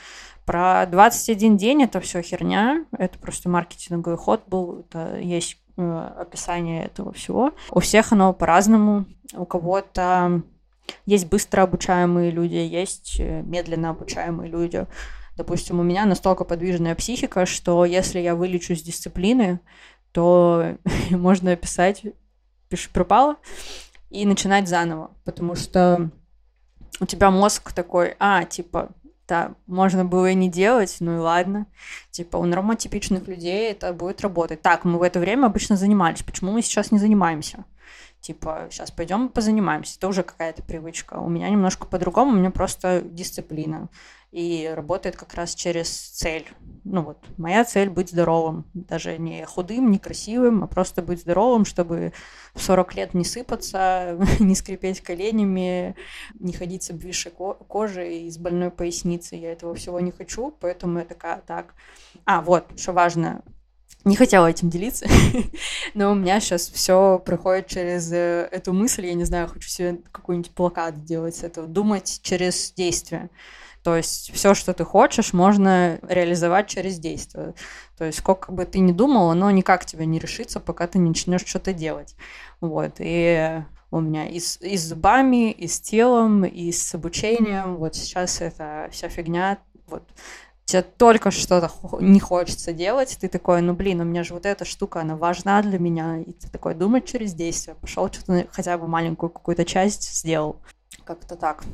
[0.45, 6.85] Про 21 день это все херня, это просто маркетинговый ход был, это есть э, описание
[6.85, 7.53] этого всего.
[7.71, 9.07] У всех оно по-разному.
[9.33, 10.43] У кого-то
[11.07, 14.87] есть быстро обучаемые люди, есть э, медленно обучаемые люди.
[15.37, 19.61] Допустим, у меня настолько подвижная психика, что если я вылечу с дисциплины,
[20.13, 20.77] то
[21.11, 22.05] можно описать
[22.69, 23.37] пиши пропало
[24.11, 26.11] и начинать заново, потому что
[27.01, 28.91] у тебя мозг такой, а, типа,
[29.27, 31.67] да, можно было и не делать, ну и ладно.
[32.11, 34.61] Типа, у нормотипичных людей это будет работать.
[34.61, 37.65] Так, мы в это время обычно занимались, почему мы сейчас не занимаемся?
[38.25, 39.99] Типа, сейчас пойдем позанимаемся.
[39.99, 41.19] Это уже какая-то привычка.
[41.19, 43.91] У меня немножко по-другому, у меня просто дисциплина.
[44.33, 46.49] И работает как раз через цель.
[46.85, 48.65] Ну вот, моя цель быть здоровым.
[48.73, 52.15] Даже не худым, не красивым, а просто быть здоровым, чтобы
[52.55, 55.95] в 40 лет не сыпаться, не скрипеть коленями,
[56.41, 59.39] не ходить с обвисшей кожей и с больной поясницей.
[59.39, 61.75] Я этого всего не хочу, поэтому я такая, так.
[62.25, 63.43] А, вот, что важно,
[64.05, 65.07] не хотела этим делиться,
[65.95, 69.07] но у меня сейчас все проходит через э, эту мысль.
[69.07, 71.67] Я не знаю, хочу себе какой-нибудь плакат сделать с этого.
[71.67, 73.31] Думать через действие.
[73.83, 77.55] То есть все, что ты хочешь, можно реализовать через действие.
[77.99, 81.09] То есть сколько бы ты ни думал, оно никак тебя не решится, пока ты не
[81.11, 82.17] начнешь что-то делать.
[82.63, 82.95] Вот.
[82.99, 87.77] И у меня и с, и с зубами, и с телом, и с обучением.
[87.77, 90.03] Вот сейчас эта вся фигня вот
[90.65, 94.65] тебе только что-то не хочется делать, ты такой, ну блин, у меня же вот эта
[94.65, 98.89] штука, она важна для меня, и ты такой думать через действие, пошел что-то хотя бы
[98.89, 100.61] маленькую какую-то часть сделал,
[101.05, 101.65] как-то так.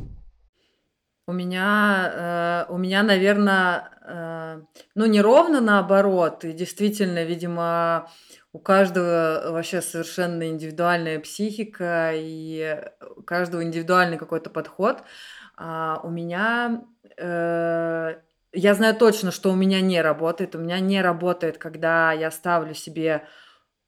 [1.26, 4.62] У меня, э, у меня, наверное, э,
[4.97, 8.11] ну не ровно наоборот, и действительно, видимо,
[8.53, 12.82] у каждого вообще совершенно индивидуальная психика и
[13.16, 15.05] у каждого индивидуальный какой-то подход.
[15.57, 16.82] А у меня
[17.16, 18.16] э,
[18.53, 20.55] я знаю точно, что у меня не работает.
[20.55, 23.25] У меня не работает, когда я ставлю себе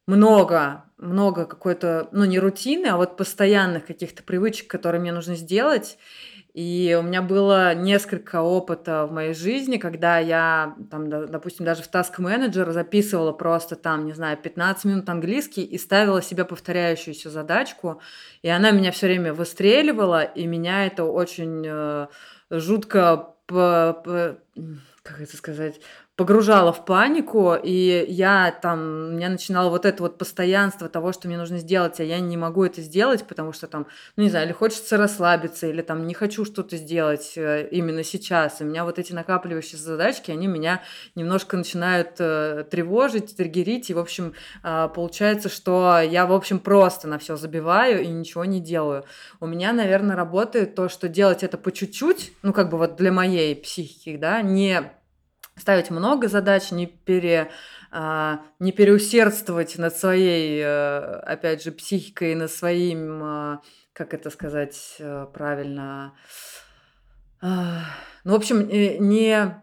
[0.07, 5.99] много, много какой-то, ну, не рутины, а вот постоянных каких-то привычек, которые мне нужно сделать.
[6.55, 11.91] И у меня было несколько опыта в моей жизни, когда я, там, допустим, даже в
[11.91, 18.03] Task Manager записывала просто там, не знаю, 15 минут английский и ставила себе повторяющуюся задачку,
[18.43, 22.09] и она меня все время выстреливала, и меня это очень э,
[22.51, 25.80] жутко как это сказать,
[26.23, 31.27] погружало в панику, и я там, у меня начинало вот это вот постоянство того, что
[31.27, 34.47] мне нужно сделать, а я не могу это сделать, потому что там, ну не знаю,
[34.47, 38.61] или хочется расслабиться, или там не хочу что-то сделать э, именно сейчас.
[38.61, 40.83] И у меня вот эти накапливающие задачки, они меня
[41.16, 47.09] немножко начинают э, тревожить, триггерить, и, в общем, э, получается, что я, в общем, просто
[47.09, 49.03] на все забиваю и ничего не делаю.
[49.41, 53.11] У меня, наверное, работает то, что делать это по чуть-чуть, ну, как бы вот для
[53.11, 54.93] моей психики, да, не
[55.57, 57.50] ставить много задач, не, пере,
[57.90, 64.96] а, не переусердствовать над своей, э, опять же, психикой, над своим, а, как это сказать
[64.98, 66.14] э, правильно,
[67.40, 67.84] а,
[68.24, 69.62] ну, в общем, э, не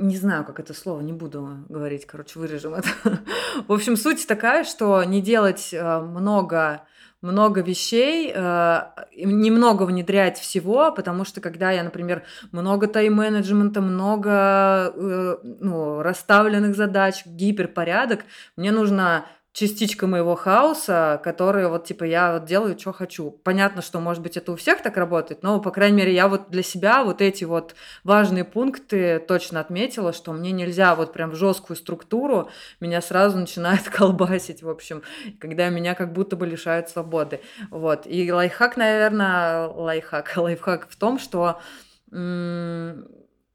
[0.00, 2.88] не знаю, как это слово, не буду говорить, короче, вырежем это.
[3.66, 6.86] В общем, суть такая, что не делать много
[7.20, 8.80] много вещей, э,
[9.16, 17.26] немного внедрять всего, потому что когда я, например, много тайм-менеджмента, много э, ну, расставленных задач,
[17.26, 18.24] гиперпорядок,
[18.56, 23.30] мне нужно частичка моего хаоса, которые вот типа я вот делаю, что хочу.
[23.30, 26.50] Понятно, что может быть это у всех так работает, но по крайней мере я вот
[26.50, 27.74] для себя вот эти вот
[28.04, 33.88] важные пункты точно отметила, что мне нельзя вот прям в жесткую структуру, меня сразу начинает
[33.88, 35.02] колбасить, в общем,
[35.40, 37.40] когда меня как будто бы лишают свободы.
[37.70, 38.06] Вот.
[38.06, 41.60] И лайфхак, наверное, лайфхак, лайфхак в том, что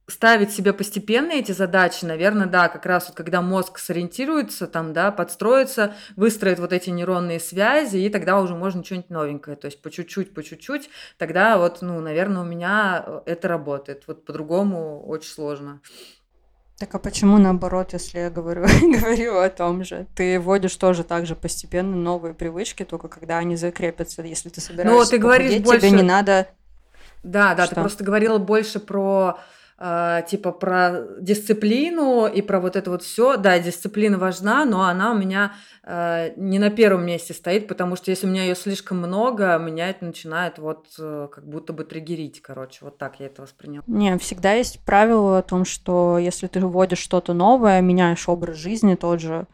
[0.07, 5.11] ставить себе постепенно эти задачи, наверное, да, как раз вот когда мозг сориентируется, там, да,
[5.11, 9.89] подстроится, выстроит вот эти нейронные связи, и тогда уже можно что-нибудь новенькое, то есть по
[9.89, 15.29] чуть-чуть, по чуть-чуть, тогда вот, ну, наверное, у меня э, это работает, вот по-другому очень
[15.29, 15.79] сложно.
[16.79, 20.07] Так а почему наоборот, если я говорю, говорю о том же?
[20.15, 24.99] Ты вводишь тоже так же постепенно новые привычки, только когда они закрепятся, если ты собираешься
[24.99, 25.79] Ну, ты говоришь больше...
[25.79, 26.47] тебе не надо...
[27.23, 27.75] Да, да, Что?
[27.75, 29.39] ты просто говорила больше про
[29.77, 33.37] а, типа про дисциплину и про вот это вот все.
[33.37, 35.53] Да, дисциплина важна, но она у меня
[35.83, 39.89] э, не на первом месте стоит, потому что если у меня ее слишком много, меня
[39.89, 43.83] это начинает вот э, как будто бы триггерить, короче, вот так я это восприняла.
[43.87, 48.93] Не, всегда есть правило о том, что если ты вводишь что-то новое, меняешь образ жизни
[48.93, 49.47] тот же,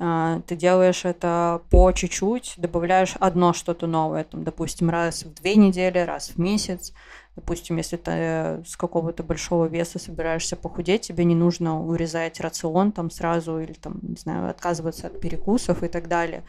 [0.00, 5.54] э, ты делаешь это по чуть-чуть, добавляешь одно что-то новое, там, допустим, раз в две
[5.54, 6.94] недели, раз в месяц,
[7.36, 13.10] Допустим, если ты с какого-то большого веса собираешься похудеть, тебе не нужно урезать рацион там
[13.10, 16.44] сразу или там, не знаю, отказываться от перекусов и так далее.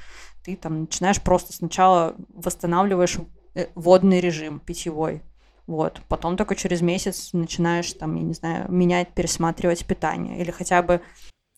[0.45, 3.17] Ты там начинаешь просто сначала восстанавливаешь
[3.53, 5.23] э, водный режим питьевой,
[5.67, 6.01] вот.
[6.07, 11.01] Потом только через месяц начинаешь там, я не знаю, менять, пересматривать питание или хотя бы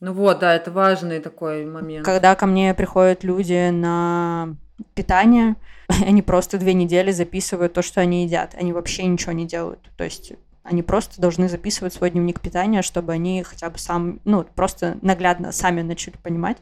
[0.02, 2.06] ну вот, да, это важный такой момент.
[2.06, 4.56] Когда ко мне приходят люди на
[4.94, 5.56] питание,
[5.88, 8.56] они просто две недели записывают то, что они едят.
[8.60, 9.92] Они вообще ничего не делают.
[9.98, 14.44] То есть они просто должны записывать свой дневник питания, чтобы они хотя бы сам, ну,
[14.44, 16.58] просто наглядно сами начали понимать,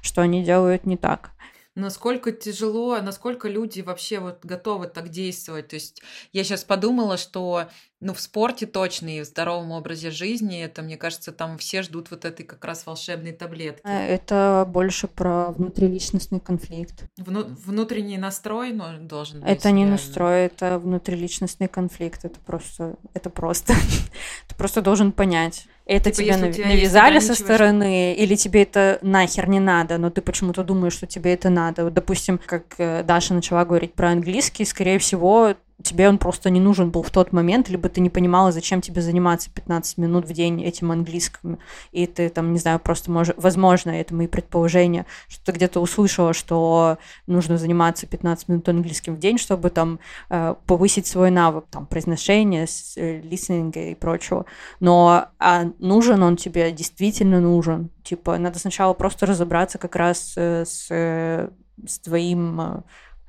[0.00, 1.30] что они делают не так
[1.74, 5.68] насколько тяжело, насколько люди вообще вот готовы так действовать.
[5.68, 6.02] То есть
[6.32, 7.68] я сейчас подумала, что
[8.00, 12.10] ну, в спорте точно и в здоровом образе жизни, это, мне кажется, там все ждут
[12.10, 13.80] вот этой как раз волшебной таблетки.
[13.84, 17.04] Э, это больше про внутриличностный конфликт.
[17.16, 19.48] Вну- внутренний настрой ну, должен быть.
[19.48, 19.92] Это не реально.
[19.92, 22.24] настрой, это внутриличностный конфликт.
[22.24, 23.74] Это просто, это просто.
[24.48, 25.68] Ты просто должен понять.
[25.84, 30.20] Это типа, тебе нав- навязали со стороны, или тебе это нахер не надо, но ты
[30.22, 31.84] почему-то думаешь, что тебе это надо.
[31.84, 36.60] Вот, допустим, как э, Даша начала говорить про английский, скорее всего, тебе он просто не
[36.60, 40.32] нужен был в тот момент, либо ты не понимала, зачем тебе заниматься 15 минут в
[40.32, 41.58] день этим английским,
[41.90, 46.32] и ты там, не знаю, просто, может, возможно, это мои предположения, что ты где-то услышала,
[46.32, 49.98] что нужно заниматься 15 минут английским в день, чтобы там
[50.30, 52.66] э, повысить свой навык, там, произношения,
[52.96, 54.46] э, listening и прочего,
[54.80, 60.64] но а нужен он тебе, действительно нужен, типа, надо сначала просто разобраться как раз э,
[60.64, 61.48] с, э,
[61.86, 62.82] с твоим э,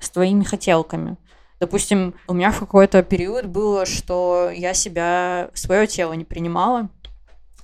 [0.03, 1.17] с твоими хотелками.
[1.63, 6.89] Допустим, у меня в какой-то период было, что я себя, свое тело не принимала,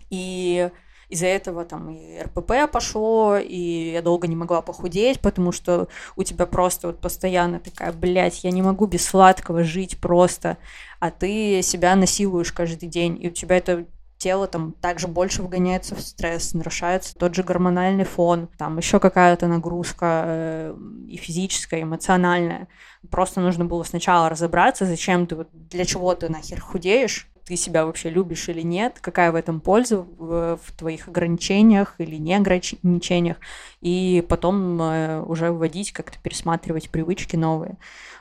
[0.09, 0.69] и
[1.09, 6.23] из-за этого там и РПП пошло, и я долго не могла похудеть, потому что у
[6.23, 10.57] тебя просто вот постоянно такая, блядь, я не могу без сладкого жить просто,
[11.01, 13.85] а ты себя насилуешь каждый день, и у тебя это
[14.19, 19.47] тело там также больше вгоняется в стресс, нарушается тот же гормональный фон, там еще какая-то
[19.47, 22.67] нагрузка э, и физическая, и эмоциональная.
[23.09, 28.09] Просто нужно было сначала разобраться, зачем ты, для чего ты нахер худеешь, ты себя вообще
[28.09, 33.37] любишь или нет, какая в этом польза в, в твоих ограничениях или не ограничениях,
[33.79, 37.77] и потом э, уже вводить, как-то пересматривать привычки новые.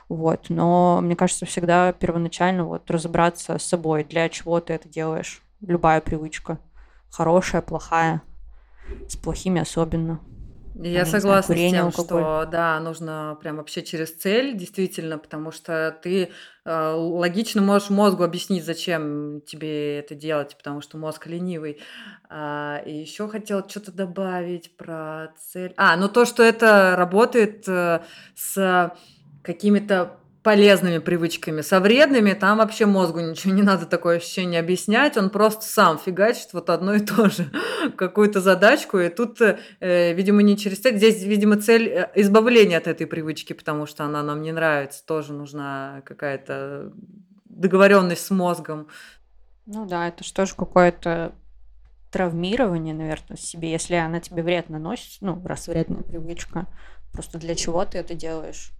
[0.07, 0.45] Вот.
[0.47, 6.01] Но мне кажется, всегда первоначально вот разобраться с собой, для чего ты это делаешь любая
[6.01, 6.59] привычка.
[7.11, 8.21] Хорошая, плохая,
[9.07, 10.19] с плохими особенно.
[10.81, 12.21] Я Там, согласна знаю, с тем, алкоголь.
[12.21, 16.29] что да, нужно прям вообще через цель, действительно, потому что ты
[16.63, 21.81] э, логично можешь мозгу объяснить, зачем тебе это делать, потому что мозг ленивый.
[22.29, 25.73] А, и еще хотела что-то добавить про цель.
[25.75, 28.01] А, ну то, что это работает э,
[28.35, 28.93] с
[29.43, 31.61] какими-то полезными привычками.
[31.61, 36.53] Со вредными там вообще мозгу ничего не надо такое ощущение объяснять, он просто сам фигачит
[36.53, 37.51] вот одно и то же,
[37.97, 42.87] какую-то задачку, и тут, э, видимо, не через цель, здесь, видимо, цель э, избавления от
[42.87, 46.93] этой привычки, потому что она нам не нравится, тоже нужна какая-то
[47.45, 48.87] договоренность с мозгом.
[49.65, 51.33] Ну да, это же тоже какое-то
[52.11, 56.65] травмирование, наверное, себе, если она тебе вред наносит, ну, раз вредная привычка,
[57.11, 58.71] просто для чего ты это делаешь?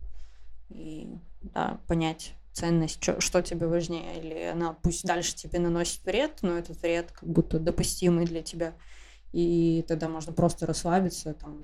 [0.70, 1.10] И
[1.42, 6.58] да, понять ценность, что, что тебе важнее, или она пусть дальше тебе наносит вред, но
[6.58, 8.74] этот вред как будто допустимый для тебя,
[9.32, 11.62] и тогда можно просто расслабиться, там,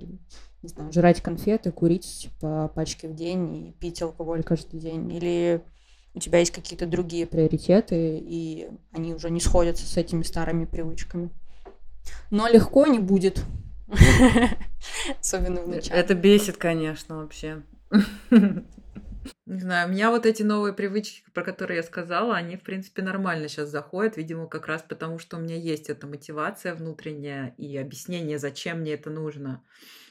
[0.62, 5.62] не знаю, жрать конфеты, курить по пачке в день и пить алкоголь каждый день, или
[6.14, 11.30] у тебя есть какие-то другие приоритеты, и они уже не сходятся с этими старыми привычками.
[12.30, 13.44] Но легко не будет.
[15.20, 16.00] Особенно в начале.
[16.00, 17.64] Это бесит, конечно, вообще.
[19.46, 23.04] Не знаю, у меня вот эти новые привычки, про которые я сказала, они, в принципе,
[23.04, 27.78] нормально сейчас заходят, видимо, как раз потому, что у меня есть эта мотивация внутренняя и
[27.78, 29.64] объяснение, зачем мне это нужно.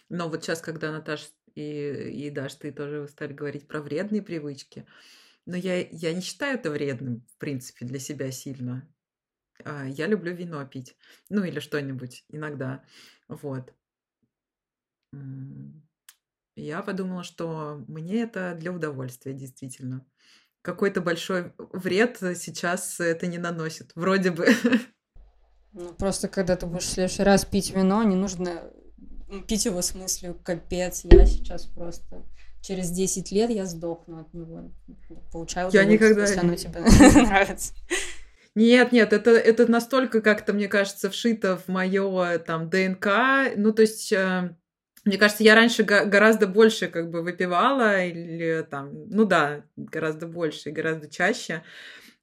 [0.09, 1.27] Но вот сейчас, когда Наташа
[1.57, 4.87] и, и Даш, ты тоже стали говорить про вредные привычки,
[5.47, 8.89] но я, я не считаю это вредным, в принципе, для себя сильно.
[9.65, 10.97] А, Я люблю вино пить,
[11.31, 12.85] ну или что-нибудь иногда,
[13.29, 13.73] вот.
[16.57, 20.07] Я подумала, что мне это для удовольствия, действительно.
[20.63, 24.47] Какой-то большой вред сейчас это не наносит, вроде бы.
[25.77, 28.63] Ну, просто когда ты будешь в следующий раз пить вино, не нужно
[29.27, 32.23] ну, пить его с мыслью, капец, я сейчас просто
[32.61, 34.73] через 10 лет я сдохну от него.
[35.33, 36.81] Получаю Я никогда если оно тебе
[37.27, 37.75] нравится.
[38.55, 43.09] Нет, нет, это, это настолько как-то, мне кажется, вшито в мое там ДНК.
[43.57, 44.57] Ну, то есть, э,
[45.05, 50.71] мне кажется, я раньше гораздо больше как бы выпивала или там, ну да, гораздо больше
[50.71, 51.63] и гораздо чаще.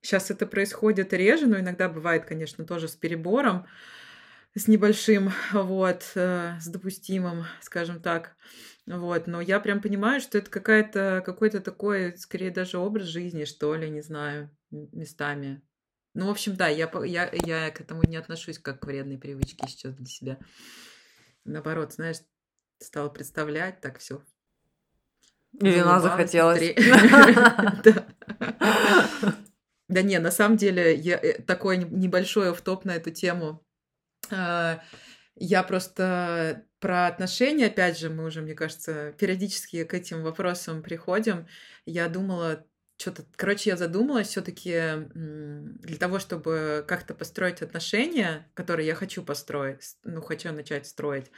[0.02, 3.68] Сейчас это происходит реже, но иногда бывает, конечно, тоже с перебором,
[4.56, 8.36] с небольшим, вот, э, с допустимым, скажем так.
[8.88, 13.76] Вот, но я прям понимаю, что это какая-то, какой-то такой, скорее даже образ жизни, что
[13.76, 15.62] ли, не знаю, местами.
[16.16, 19.68] Ну, в общем, да, я, я, я к этому не отношусь как к вредной привычке
[19.68, 20.40] сейчас для себя.
[21.46, 22.18] Наоборот, знаешь,
[22.82, 24.22] стала представлять, так все.
[25.54, 26.74] Вина захотелось.
[27.84, 28.06] Да.
[29.88, 33.62] Да не, на самом деле, я, э, такой не- небольшой топ на эту тему.
[34.32, 34.82] А,
[35.36, 41.46] Я просто про отношения, опять же, мы уже, мне кажется, периодически к этим вопросам приходим.
[41.86, 42.66] Я думала,
[43.02, 49.98] что-то, короче, я задумалась все-таки для того, чтобы как-то построить отношения, которые я хочу построить,
[50.04, 51.32] ну, хочу начать строить,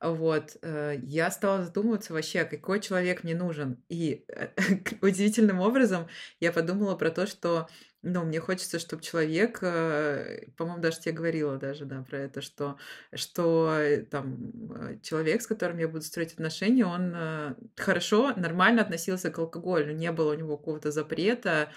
[0.00, 3.82] вот, э, я стала задумываться вообще, какой человек мне нужен.
[3.88, 4.48] И э,
[5.02, 6.06] удивительным образом
[6.40, 7.68] я подумала про то, что
[8.02, 12.78] ну, мне хочется, чтобы человек, э, по-моему, даже тебе говорила даже, да, про это, что,
[13.12, 19.30] что э, там э, человек, с которым я буду строить отношения, он хорошо, нормально относился
[19.30, 21.72] к алкоголю, не было у него какого-то запрета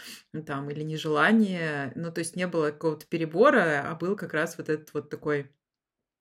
[0.46, 4.70] там или нежелания, ну, то есть не было какого-то перебора, а был как раз вот
[4.70, 5.52] этот вот такой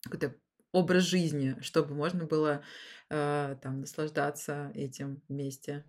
[0.03, 0.35] какой-то
[0.71, 2.63] образ жизни, чтобы можно было
[3.09, 5.83] там наслаждаться этим вместе.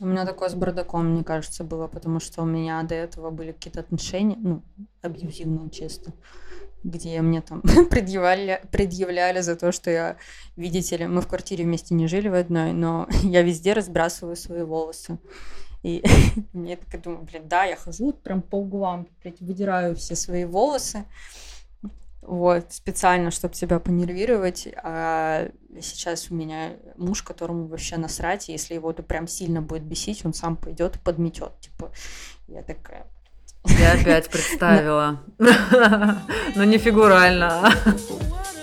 [0.00, 3.52] У меня такое с бардаком, мне кажется, было, потому что у меня до этого были
[3.52, 4.62] какие-то отношения, ну,
[5.02, 6.12] абьюзивные чисто,
[6.84, 10.16] где мне там предъявляли, предъявляли за то, что я,
[10.56, 14.62] видите ли, мы в квартире вместе не жили в одной, но я везде разбрасываю свои
[14.62, 15.18] волосы.
[15.82, 16.04] И
[16.52, 21.04] мне так думаю, блин, да, я хожу прям по углам, блядь, выдираю все свои волосы,
[22.28, 24.68] вот, специально, чтобы тебя понервировать.
[24.82, 25.48] А
[25.80, 30.24] сейчас у меня муж, которому вообще насрать, и если его это прям сильно будет бесить,
[30.26, 31.58] он сам пойдет и подметет.
[31.60, 31.90] Типа,
[32.46, 33.06] я такая,
[33.64, 35.22] Я опять представила.
[36.54, 37.72] Ну, не фигурально.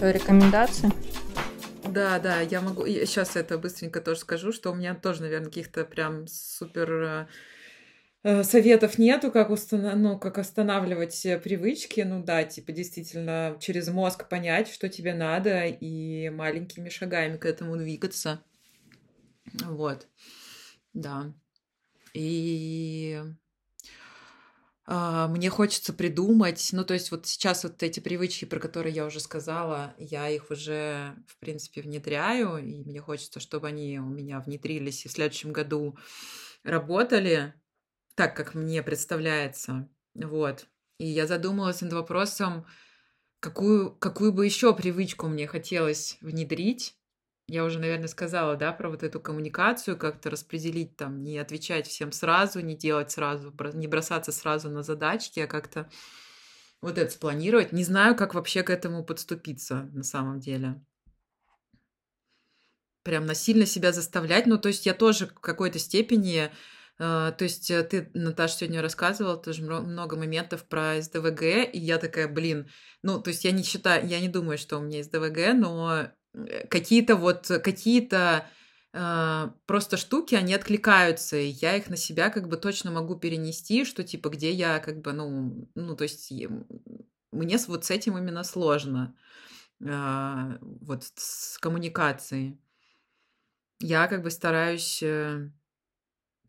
[0.00, 0.90] что, рекомендации?
[1.84, 2.86] Да, да, я могу...
[2.86, 7.26] Сейчас это быстренько тоже скажу, что у меня тоже, наверное, каких-то прям супер э,
[8.22, 9.96] э, советов нету, как, установ...
[9.96, 12.00] ну, как останавливать привычки.
[12.00, 17.76] Ну да, типа действительно через мозг понять, что тебе надо, и маленькими шагами к этому
[17.76, 18.42] двигаться.
[19.66, 20.06] Вот.
[20.94, 21.30] Да.
[22.14, 23.20] И
[24.86, 29.20] мне хочется придумать, ну, то есть вот сейчас вот эти привычки, про которые я уже
[29.20, 35.04] сказала, я их уже, в принципе, внедряю, и мне хочется, чтобы они у меня внедрились
[35.04, 35.96] и в следующем году
[36.64, 37.54] работали
[38.14, 39.88] так, как мне представляется.
[40.14, 40.66] Вот.
[40.98, 42.66] И я задумалась над вопросом,
[43.38, 46.96] какую, какую бы еще привычку мне хотелось внедрить,
[47.50, 52.12] я уже, наверное, сказала, да, про вот эту коммуникацию, как-то распределить там, не отвечать всем
[52.12, 55.90] сразу, не делать сразу, не бросаться сразу на задачки, а как-то
[56.80, 57.72] вот это спланировать.
[57.72, 60.80] Не знаю, как вообще к этому подступиться на самом деле.
[63.02, 64.46] Прям насильно себя заставлять.
[64.46, 66.50] Ну, то есть я тоже в какой-то степени
[67.02, 71.96] Uh, то есть э, ты, Наташа, сегодня рассказывала тоже много моментов про СДВГ, и я
[71.96, 72.68] такая, блин,
[73.02, 76.19] ну, то есть я не считаю, я не думаю, что у меня СДВГ, но Э,
[76.68, 78.46] какие-то вот, какие-то
[78.92, 83.84] э, просто штуки, они откликаются, и я их на себя как бы точно могу перенести,
[83.84, 86.32] что типа где я как бы, ну, ну то есть
[87.32, 89.14] мне вот с этим именно сложно,
[89.80, 92.60] э, вот с коммуникацией.
[93.80, 95.02] Я как бы стараюсь...
[95.02, 95.50] Э,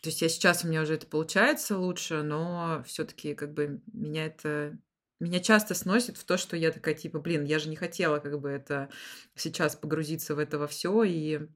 [0.01, 4.25] то есть я сейчас у меня уже это получается лучше, но все-таки как бы меня
[4.25, 4.77] это
[5.25, 8.39] меня часто сносит в то, что я такая, типа, блин, я же не хотела как
[8.39, 8.89] бы это
[9.35, 11.47] сейчас погрузиться в это во все и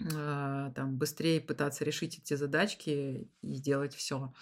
[0.00, 4.32] э, там быстрее пытаться решить эти задачки и сделать все.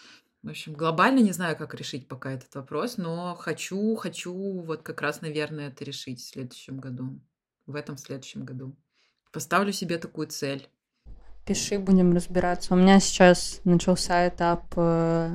[0.43, 5.03] В общем, глобально не знаю, как решить пока этот вопрос, но хочу, хочу вот как
[5.03, 7.21] раз, наверное, это решить в следующем году,
[7.67, 8.77] в этом следующем году.
[9.33, 10.69] Поставлю себе такую цель.
[11.45, 12.75] Пиши, будем разбираться.
[12.75, 15.31] У меня сейчас начался этап э,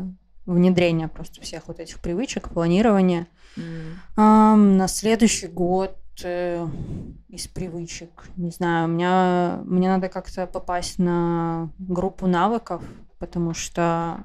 [0.45, 3.27] внедрения просто всех вот этих привычек, планирования.
[3.57, 3.93] Mm.
[4.17, 6.67] А, на следующий год э,
[7.29, 12.83] из привычек, не знаю, у меня мне надо как-то попасть на группу навыков,
[13.19, 14.23] потому что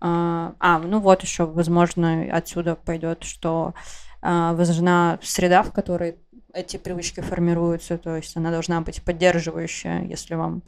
[0.00, 3.74] а, а ну вот еще, возможно, отсюда пойдет, что
[4.22, 6.16] а, важна среда, в которой
[6.54, 10.62] эти привычки формируются, то есть она должна быть поддерживающая, если вам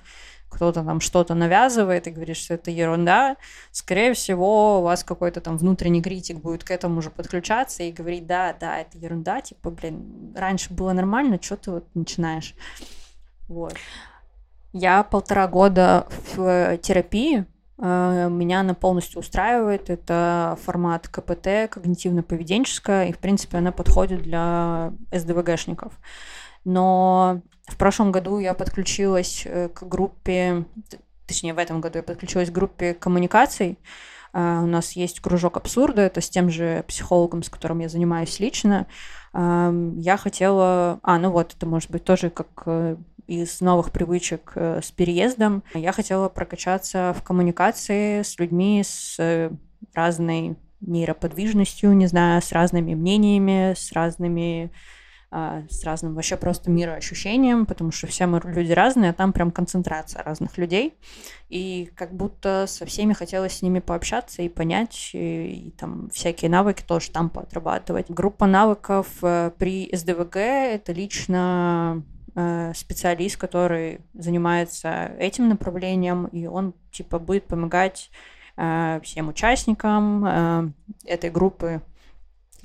[0.51, 3.37] кто-то там что-то навязывает и говорит, что это ерунда,
[3.71, 8.27] скорее всего, у вас какой-то там внутренний критик будет к этому же подключаться и говорить,
[8.27, 12.55] да, да, это ерунда, типа, блин, раньше было нормально, что ты вот начинаешь?
[13.49, 13.75] Вот.
[14.73, 17.45] Я полтора года в терапии,
[17.79, 19.91] э, меня она полностью устраивает.
[19.91, 25.93] Это формат КПТ, когнитивно-поведенческая, и, в принципе, она подходит для СДВГшников.
[26.65, 30.65] Но в прошлом году я подключилась э, к группе,
[31.27, 33.79] точнее, в этом году я подключилась к группе коммуникаций.
[34.33, 38.39] Uh, у нас есть кружок абсурда, это с тем же психологом, с которым я занимаюсь
[38.39, 38.87] лично.
[39.35, 41.01] Я хотела...
[41.03, 42.97] А, ну вот, это может быть тоже как uh,
[43.27, 45.63] из новых привычек э, с переездом.
[45.75, 49.51] Я хотела прокачаться в коммуникации с людьми с
[49.95, 55.00] разной нейроподвижностью, не знаю, с разными мнениями, с разными а,
[55.31, 60.25] с разным вообще просто мироощущением, потому что все мы люди разные, а там прям концентрация
[60.25, 60.95] разных людей.
[61.49, 66.51] И как будто со всеми хотелось с ними пообщаться и понять, и, и там всякие
[66.51, 68.11] навыки тоже там поотрабатывать.
[68.11, 72.03] Группа навыков э, при СДВГ— это лично
[72.35, 78.11] э, специалист, который занимается этим направлением, и он типа будет помогать
[78.57, 80.75] э, всем участникам
[81.05, 81.83] этой группы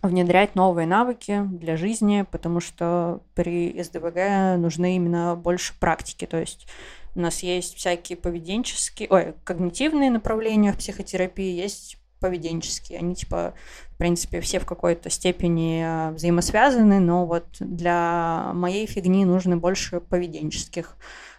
[0.08, 6.26] внедрять новые навыки для жизни, потому что при СДВГ нужны именно больше практики.
[6.26, 6.68] То есть
[7.16, 13.00] у нас есть всякие поведенческие, ой, когнитивные направления в психотерапии, есть поведенческие.
[13.00, 13.54] Они, типа,
[13.92, 20.00] в принципе, все в какой-то степени а, взаимосвязаны, но вот для моей фигни нужны больше
[20.00, 20.98] поведенческих.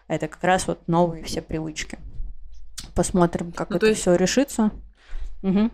[0.09, 1.99] Это как раз вот новые все привычки.
[2.95, 4.01] Посмотрим, как ну, это есть...
[4.01, 4.71] все решится.
[5.43, 5.71] Угу.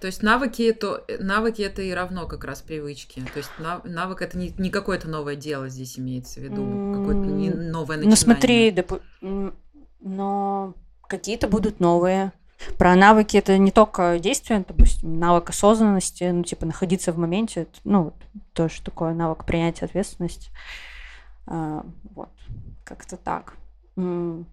[0.00, 3.22] То есть навыки это, навыки это и равно как раз привычки.
[3.34, 3.50] То есть
[3.84, 8.10] навык это не, не какое-то новое дело здесь имеется в виду, какое-то не новое начинание.
[8.10, 9.02] Ну смотри, доп...
[10.00, 10.74] но
[11.06, 12.32] какие-то будут новые.
[12.78, 18.14] Про навыки это не только действие, допустим, навык осознанности, ну типа находиться в моменте, ну
[18.52, 20.50] тоже такое навык принятия ответственности.
[21.46, 22.30] А, вот,
[22.84, 23.54] как-то так.
[23.96, 24.44] Еще,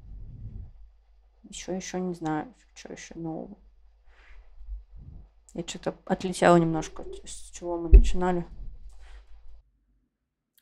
[1.76, 3.58] еще не знаю, что еще нового.
[5.58, 8.46] Я что-то отлетела немножко, с чего мы начинали.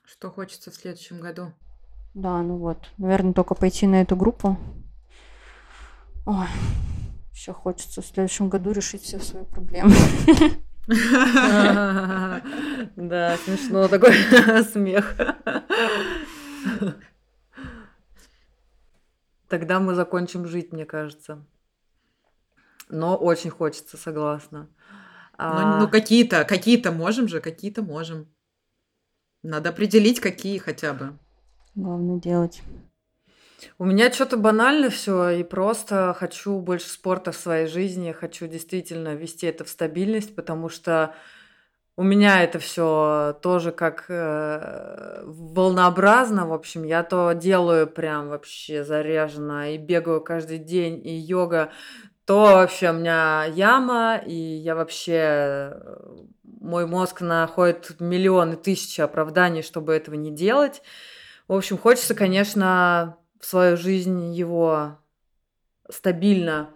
[0.06, 1.52] Что хочется в следующем году?
[2.14, 2.78] Да, ну вот.
[2.98, 4.58] Наверное, только пойти на эту группу.
[6.26, 6.48] Ой,
[7.34, 9.92] еще хочется в следующем году решить все свои проблемы.
[12.96, 14.14] Да, смешно такой
[14.72, 15.18] смех.
[19.50, 21.44] Тогда мы закончим жить, мне кажется.
[22.90, 24.70] Но очень хочется, согласна.
[25.38, 25.80] Ну, а...
[25.80, 28.28] ну какие-то, какие-то можем же, какие-то можем.
[29.44, 31.18] Надо определить, какие хотя бы.
[31.76, 32.62] Главное делать.
[33.78, 39.16] У меня что-то банально все, и просто хочу больше спорта в своей жизни, хочу действительно
[39.16, 41.14] вести это в стабильность, потому что
[41.98, 48.84] у меня это все тоже как э, волнообразно, в общем, я то делаю прям вообще
[48.84, 51.72] заряженно и бегаю каждый день, и йога,
[52.26, 55.78] то вообще у меня яма, и я вообще
[56.44, 60.82] мой мозг находит миллионы, тысячи оправданий, чтобы этого не делать.
[61.48, 64.98] В общем, хочется, конечно, в свою жизнь его
[65.88, 66.72] стабильно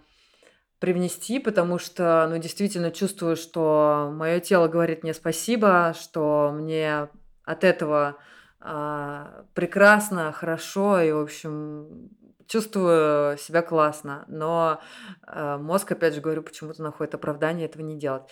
[0.77, 7.09] привнести, потому что, ну, действительно чувствую, что мое тело говорит мне спасибо, что мне
[7.43, 8.17] от этого
[8.61, 12.11] а, прекрасно, хорошо, и, в общем,
[12.49, 14.25] чувствую себя классно.
[14.27, 14.81] Но
[15.25, 18.23] а, мозг, опять же говорю, почему-то находит оправдание этого не делать.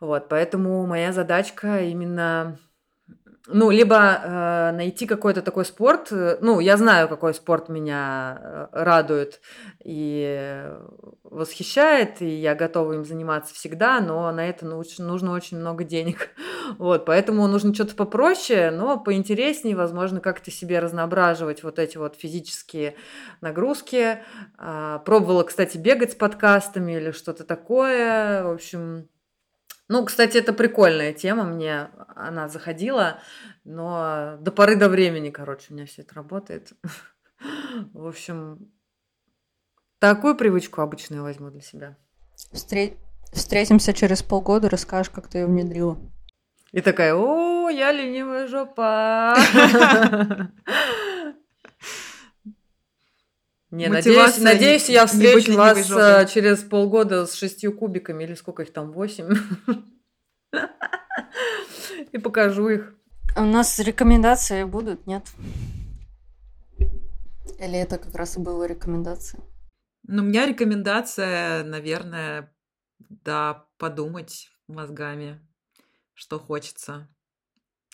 [0.00, 2.58] Вот, поэтому моя задачка именно
[3.48, 6.08] ну, либо э, найти какой-то такой спорт.
[6.10, 9.40] Э, ну, я знаю, какой спорт меня э, радует
[9.84, 10.64] и
[11.22, 16.30] восхищает, и я готова им заниматься всегда, но на это нужно очень много денег.
[16.78, 22.96] Вот, поэтому нужно что-то попроще, но поинтереснее, возможно, как-то себе разноображивать вот эти вот физические
[23.40, 24.18] нагрузки.
[24.58, 28.42] А, пробовала, кстати, бегать с подкастами или что-то такое.
[28.42, 29.08] В общем,
[29.88, 33.20] ну, кстати, это прикольная тема, мне она заходила,
[33.64, 36.72] но до поры до времени, короче, у меня все это работает.
[37.92, 38.72] В общем,
[39.98, 41.96] такую привычку обычно я возьму для себя.
[42.52, 42.96] Встре-
[43.32, 45.98] Встретимся через полгода, расскажешь, как ты ее внедрила.
[46.72, 49.34] И такая, о, я ленивая жопа.
[53.70, 56.28] Не, надеюсь, надеюсь, я встречу вас жопой.
[56.28, 59.34] через полгода с шестью кубиками, или сколько их там, восемь.
[62.12, 62.94] И покажу их.
[63.36, 65.24] У нас рекомендации будут, нет?
[67.58, 69.40] Или это как раз и была рекомендация?
[70.04, 72.54] Ну, у меня рекомендация, наверное,
[72.98, 75.40] да, подумать мозгами,
[76.14, 77.08] что хочется.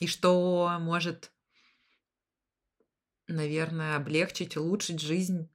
[0.01, 1.33] И что может,
[3.29, 5.49] наверное, облегчить, улучшить жизнь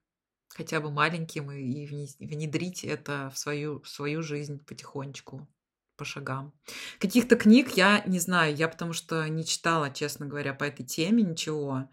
[0.58, 5.48] хотя бы маленьким и внедрить это в свою, в свою жизнь потихонечку,
[5.96, 6.52] по шагам.
[7.00, 11.24] Каких-то книг я не знаю, я потому что не читала, честно говоря, по этой теме
[11.24, 11.90] ничего.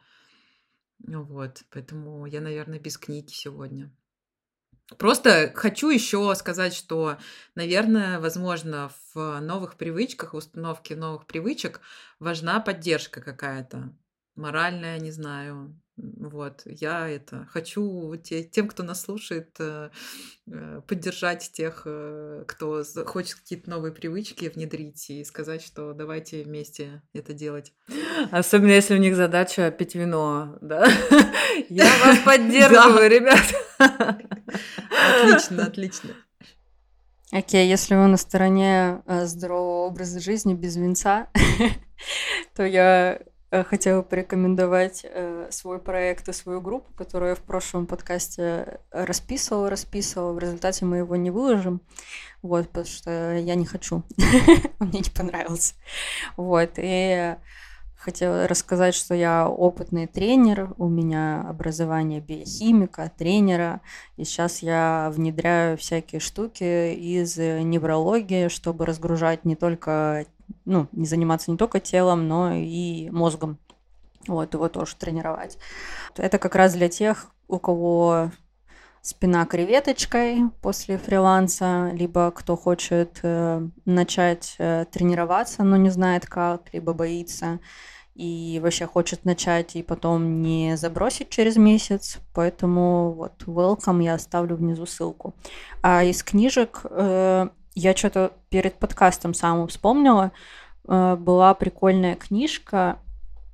[0.98, 3.92] Вот, поэтому я, наверное, без книги сегодня.
[4.98, 7.18] Просто хочу еще сказать, что,
[7.54, 11.80] наверное, возможно, в новых привычках, установке новых привычек
[12.18, 13.94] важна поддержка какая-то.
[14.36, 19.90] Моральная, не знаю, вот, я это хочу те, тем, кто нас слушает, э,
[20.48, 27.02] э, поддержать тех, э, кто хочет какие-то новые привычки внедрить и сказать, что давайте вместе
[27.12, 27.72] это делать.
[28.32, 30.84] Особенно если у них задача пить вино, да?
[31.68, 33.44] Я вас поддерживаю, ребят.
[33.78, 36.10] Отлично, отлично.
[37.30, 41.28] Окей, если вы на стороне здорового образа жизни без винца,
[42.56, 43.20] то я
[43.62, 50.32] хотела порекомендовать э, свой проект и свою группу, которую я в прошлом подкасте расписывала, расписывала.
[50.32, 51.80] В результате мы его не выложим,
[52.42, 54.02] вот, потому что я не хочу.
[54.80, 55.74] Мне не понравился.
[56.36, 57.36] Вот, и
[58.04, 63.80] хотела рассказать, что я опытный тренер, у меня образование биохимика, тренера,
[64.18, 70.26] и сейчас я внедряю всякие штуки из неврологии, чтобы разгружать не только
[70.64, 73.58] ну, не заниматься не только телом, но и мозгом.
[74.26, 75.58] Вот, его тоже тренировать.
[76.16, 78.30] Это как раз для тех, у кого
[79.02, 86.72] спина креветочкой после фриланса, либо кто хочет э, начать э, тренироваться, но не знает как,
[86.72, 87.60] либо боится
[88.14, 92.18] и вообще хочет начать и потом не забросить через месяц.
[92.32, 95.34] Поэтому вот welcome я оставлю внизу ссылку.
[95.82, 100.32] А из книжек э, я что-то перед подкастом самым вспомнила.
[100.86, 102.98] Э, была прикольная книжка.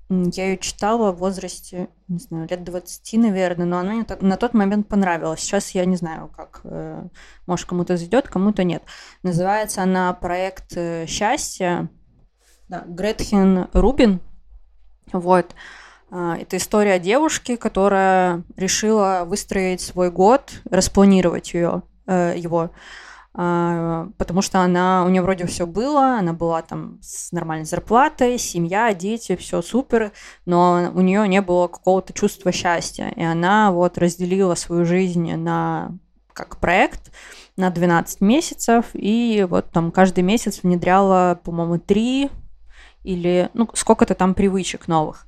[0.08, 4.54] Я ее читала в возрасте, не знаю, лет 20, наверное, но она мне на тот
[4.54, 5.40] момент понравилась.
[5.40, 6.60] Сейчас я не знаю, как.
[6.64, 7.04] Э,
[7.46, 8.82] может, кому-то зайдет, кому-то нет.
[9.22, 11.88] Называется она «Проект э, счастья».
[12.68, 14.20] Да, Гретхен Рубин.
[15.12, 15.56] Вот.
[16.12, 22.70] Это история девушки, которая решила выстроить свой год, распланировать ее, его, а,
[23.32, 28.92] потому что она, у нее вроде все было, она была там с нормальной зарплатой, семья,
[28.92, 30.12] дети, все супер,
[30.46, 35.92] но у нее не было какого-то чувства счастья, и она вот разделила свою жизнь на
[36.32, 37.12] как проект
[37.56, 42.30] на 12 месяцев, и вот там каждый месяц внедряла, по-моему, три
[43.04, 45.26] или, ну, сколько-то там привычек новых.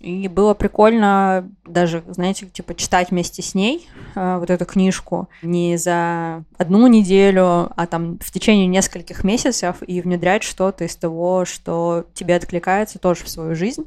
[0.00, 5.78] И было прикольно даже, знаете, типа читать вместе с ней э, вот эту книжку не
[5.78, 12.06] за одну неделю, а там в течение нескольких месяцев и внедрять что-то из того, что
[12.12, 13.84] тебе откликается тоже в свою жизнь.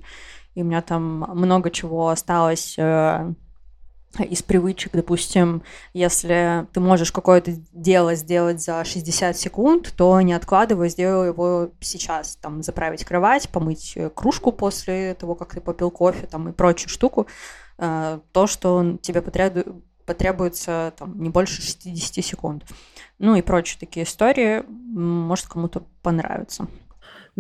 [0.55, 3.31] И у меня там много чего осталось э,
[4.17, 5.61] из привычек, допустим,
[5.93, 12.35] если ты можешь какое-то дело сделать за 60 секунд, то не откладывай, сделай его сейчас,
[12.35, 16.89] там, заправить кровать, помыть э, кружку после того, как ты попил кофе, там, и прочую
[16.89, 17.27] штуку,
[17.77, 22.65] э, то, что тебе потребуется, там, не больше 60 секунд.
[23.19, 26.67] Ну и прочие такие истории, может, кому-то понравится.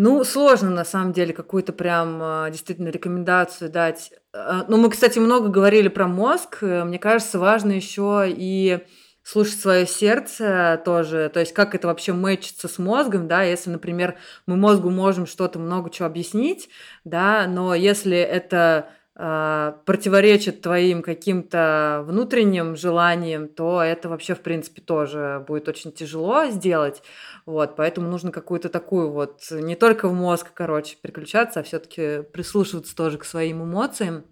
[0.01, 4.13] Ну, сложно на самом деле какую-то прям а, действительно рекомендацию дать.
[4.31, 6.59] А, ну, мы, кстати, много говорили про мозг.
[6.61, 8.79] Э, мне кажется, важно еще и
[9.23, 14.15] слушать свое сердце тоже, то есть как это вообще мэчится с мозгом, да, если, например,
[14.47, 16.69] мы мозгу можем что-то много чего объяснить,
[17.03, 18.87] да, но если это
[19.19, 27.03] противоречит твоим каким-то внутренним желаниям, то это вообще, в принципе, тоже будет очень тяжело сделать.
[27.45, 32.95] Вот, поэтому нужно какую-то такую вот, не только в мозг, короче, переключаться, а все-таки прислушиваться
[32.95, 34.23] тоже к своим эмоциям.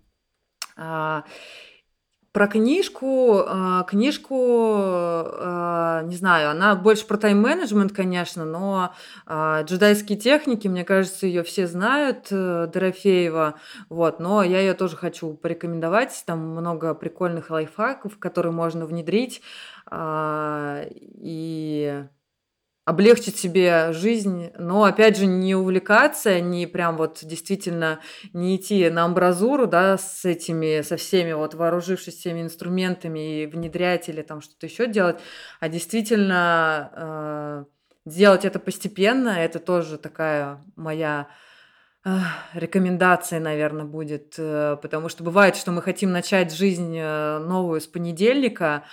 [2.37, 8.93] Про книжку, а, книжку, а, не знаю, она больше про тайм-менеджмент, конечно, но
[9.25, 13.55] а, джедайские техники, мне кажется, ее все знают, э, Дорофеева,
[13.89, 19.41] вот, но я ее тоже хочу порекомендовать, там много прикольных лайфхаков, которые можно внедрить,
[19.91, 22.03] и
[22.87, 27.99] облегчить себе жизнь, но опять же не увлекаться, не прям вот действительно
[28.31, 34.07] не идти на амбразуру, да, с этими, со всеми вот вооружившись всеми инструментами и внедрять
[34.07, 35.17] или там что-то еще делать,
[35.59, 37.65] а действительно
[38.05, 41.27] э, делать это постепенно, это тоже такая моя
[42.05, 42.09] э,
[42.53, 47.87] рекомендация, наверное, будет, э, потому что бывает, что мы хотим начать жизнь э, новую с
[47.87, 48.85] понедельника,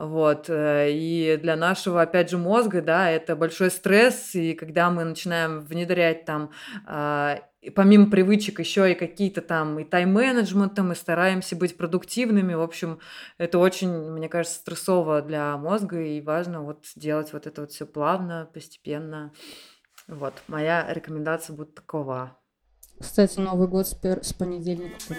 [0.00, 0.48] вот.
[0.48, 4.34] Э, и для нашего, опять же, мозга, да, это большой стресс.
[4.34, 6.50] И когда мы начинаем внедрять там
[6.86, 7.40] а,
[7.74, 12.54] помимо привычек еще и какие-то там и тайм-менеджмент, мы стараемся быть продуктивными.
[12.54, 12.98] В общем,
[13.36, 17.84] это очень, мне кажется, стрессово для мозга, и важно вот делать вот это вот все
[17.84, 19.34] плавно, постепенно.
[20.08, 22.38] Вот, моя рекомендация будет такова.
[22.98, 24.24] Кстати, Новый год с, пер...
[24.24, 25.14] с понедельника по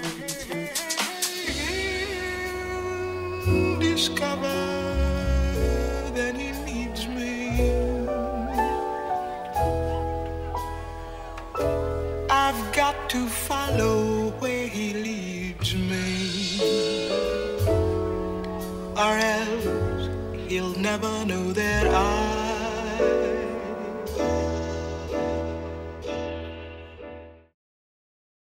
[3.82, 4.71] discover
[12.92, 16.60] got to follow where he leads me,
[18.98, 20.10] or else
[20.50, 22.21] he'll never know that I.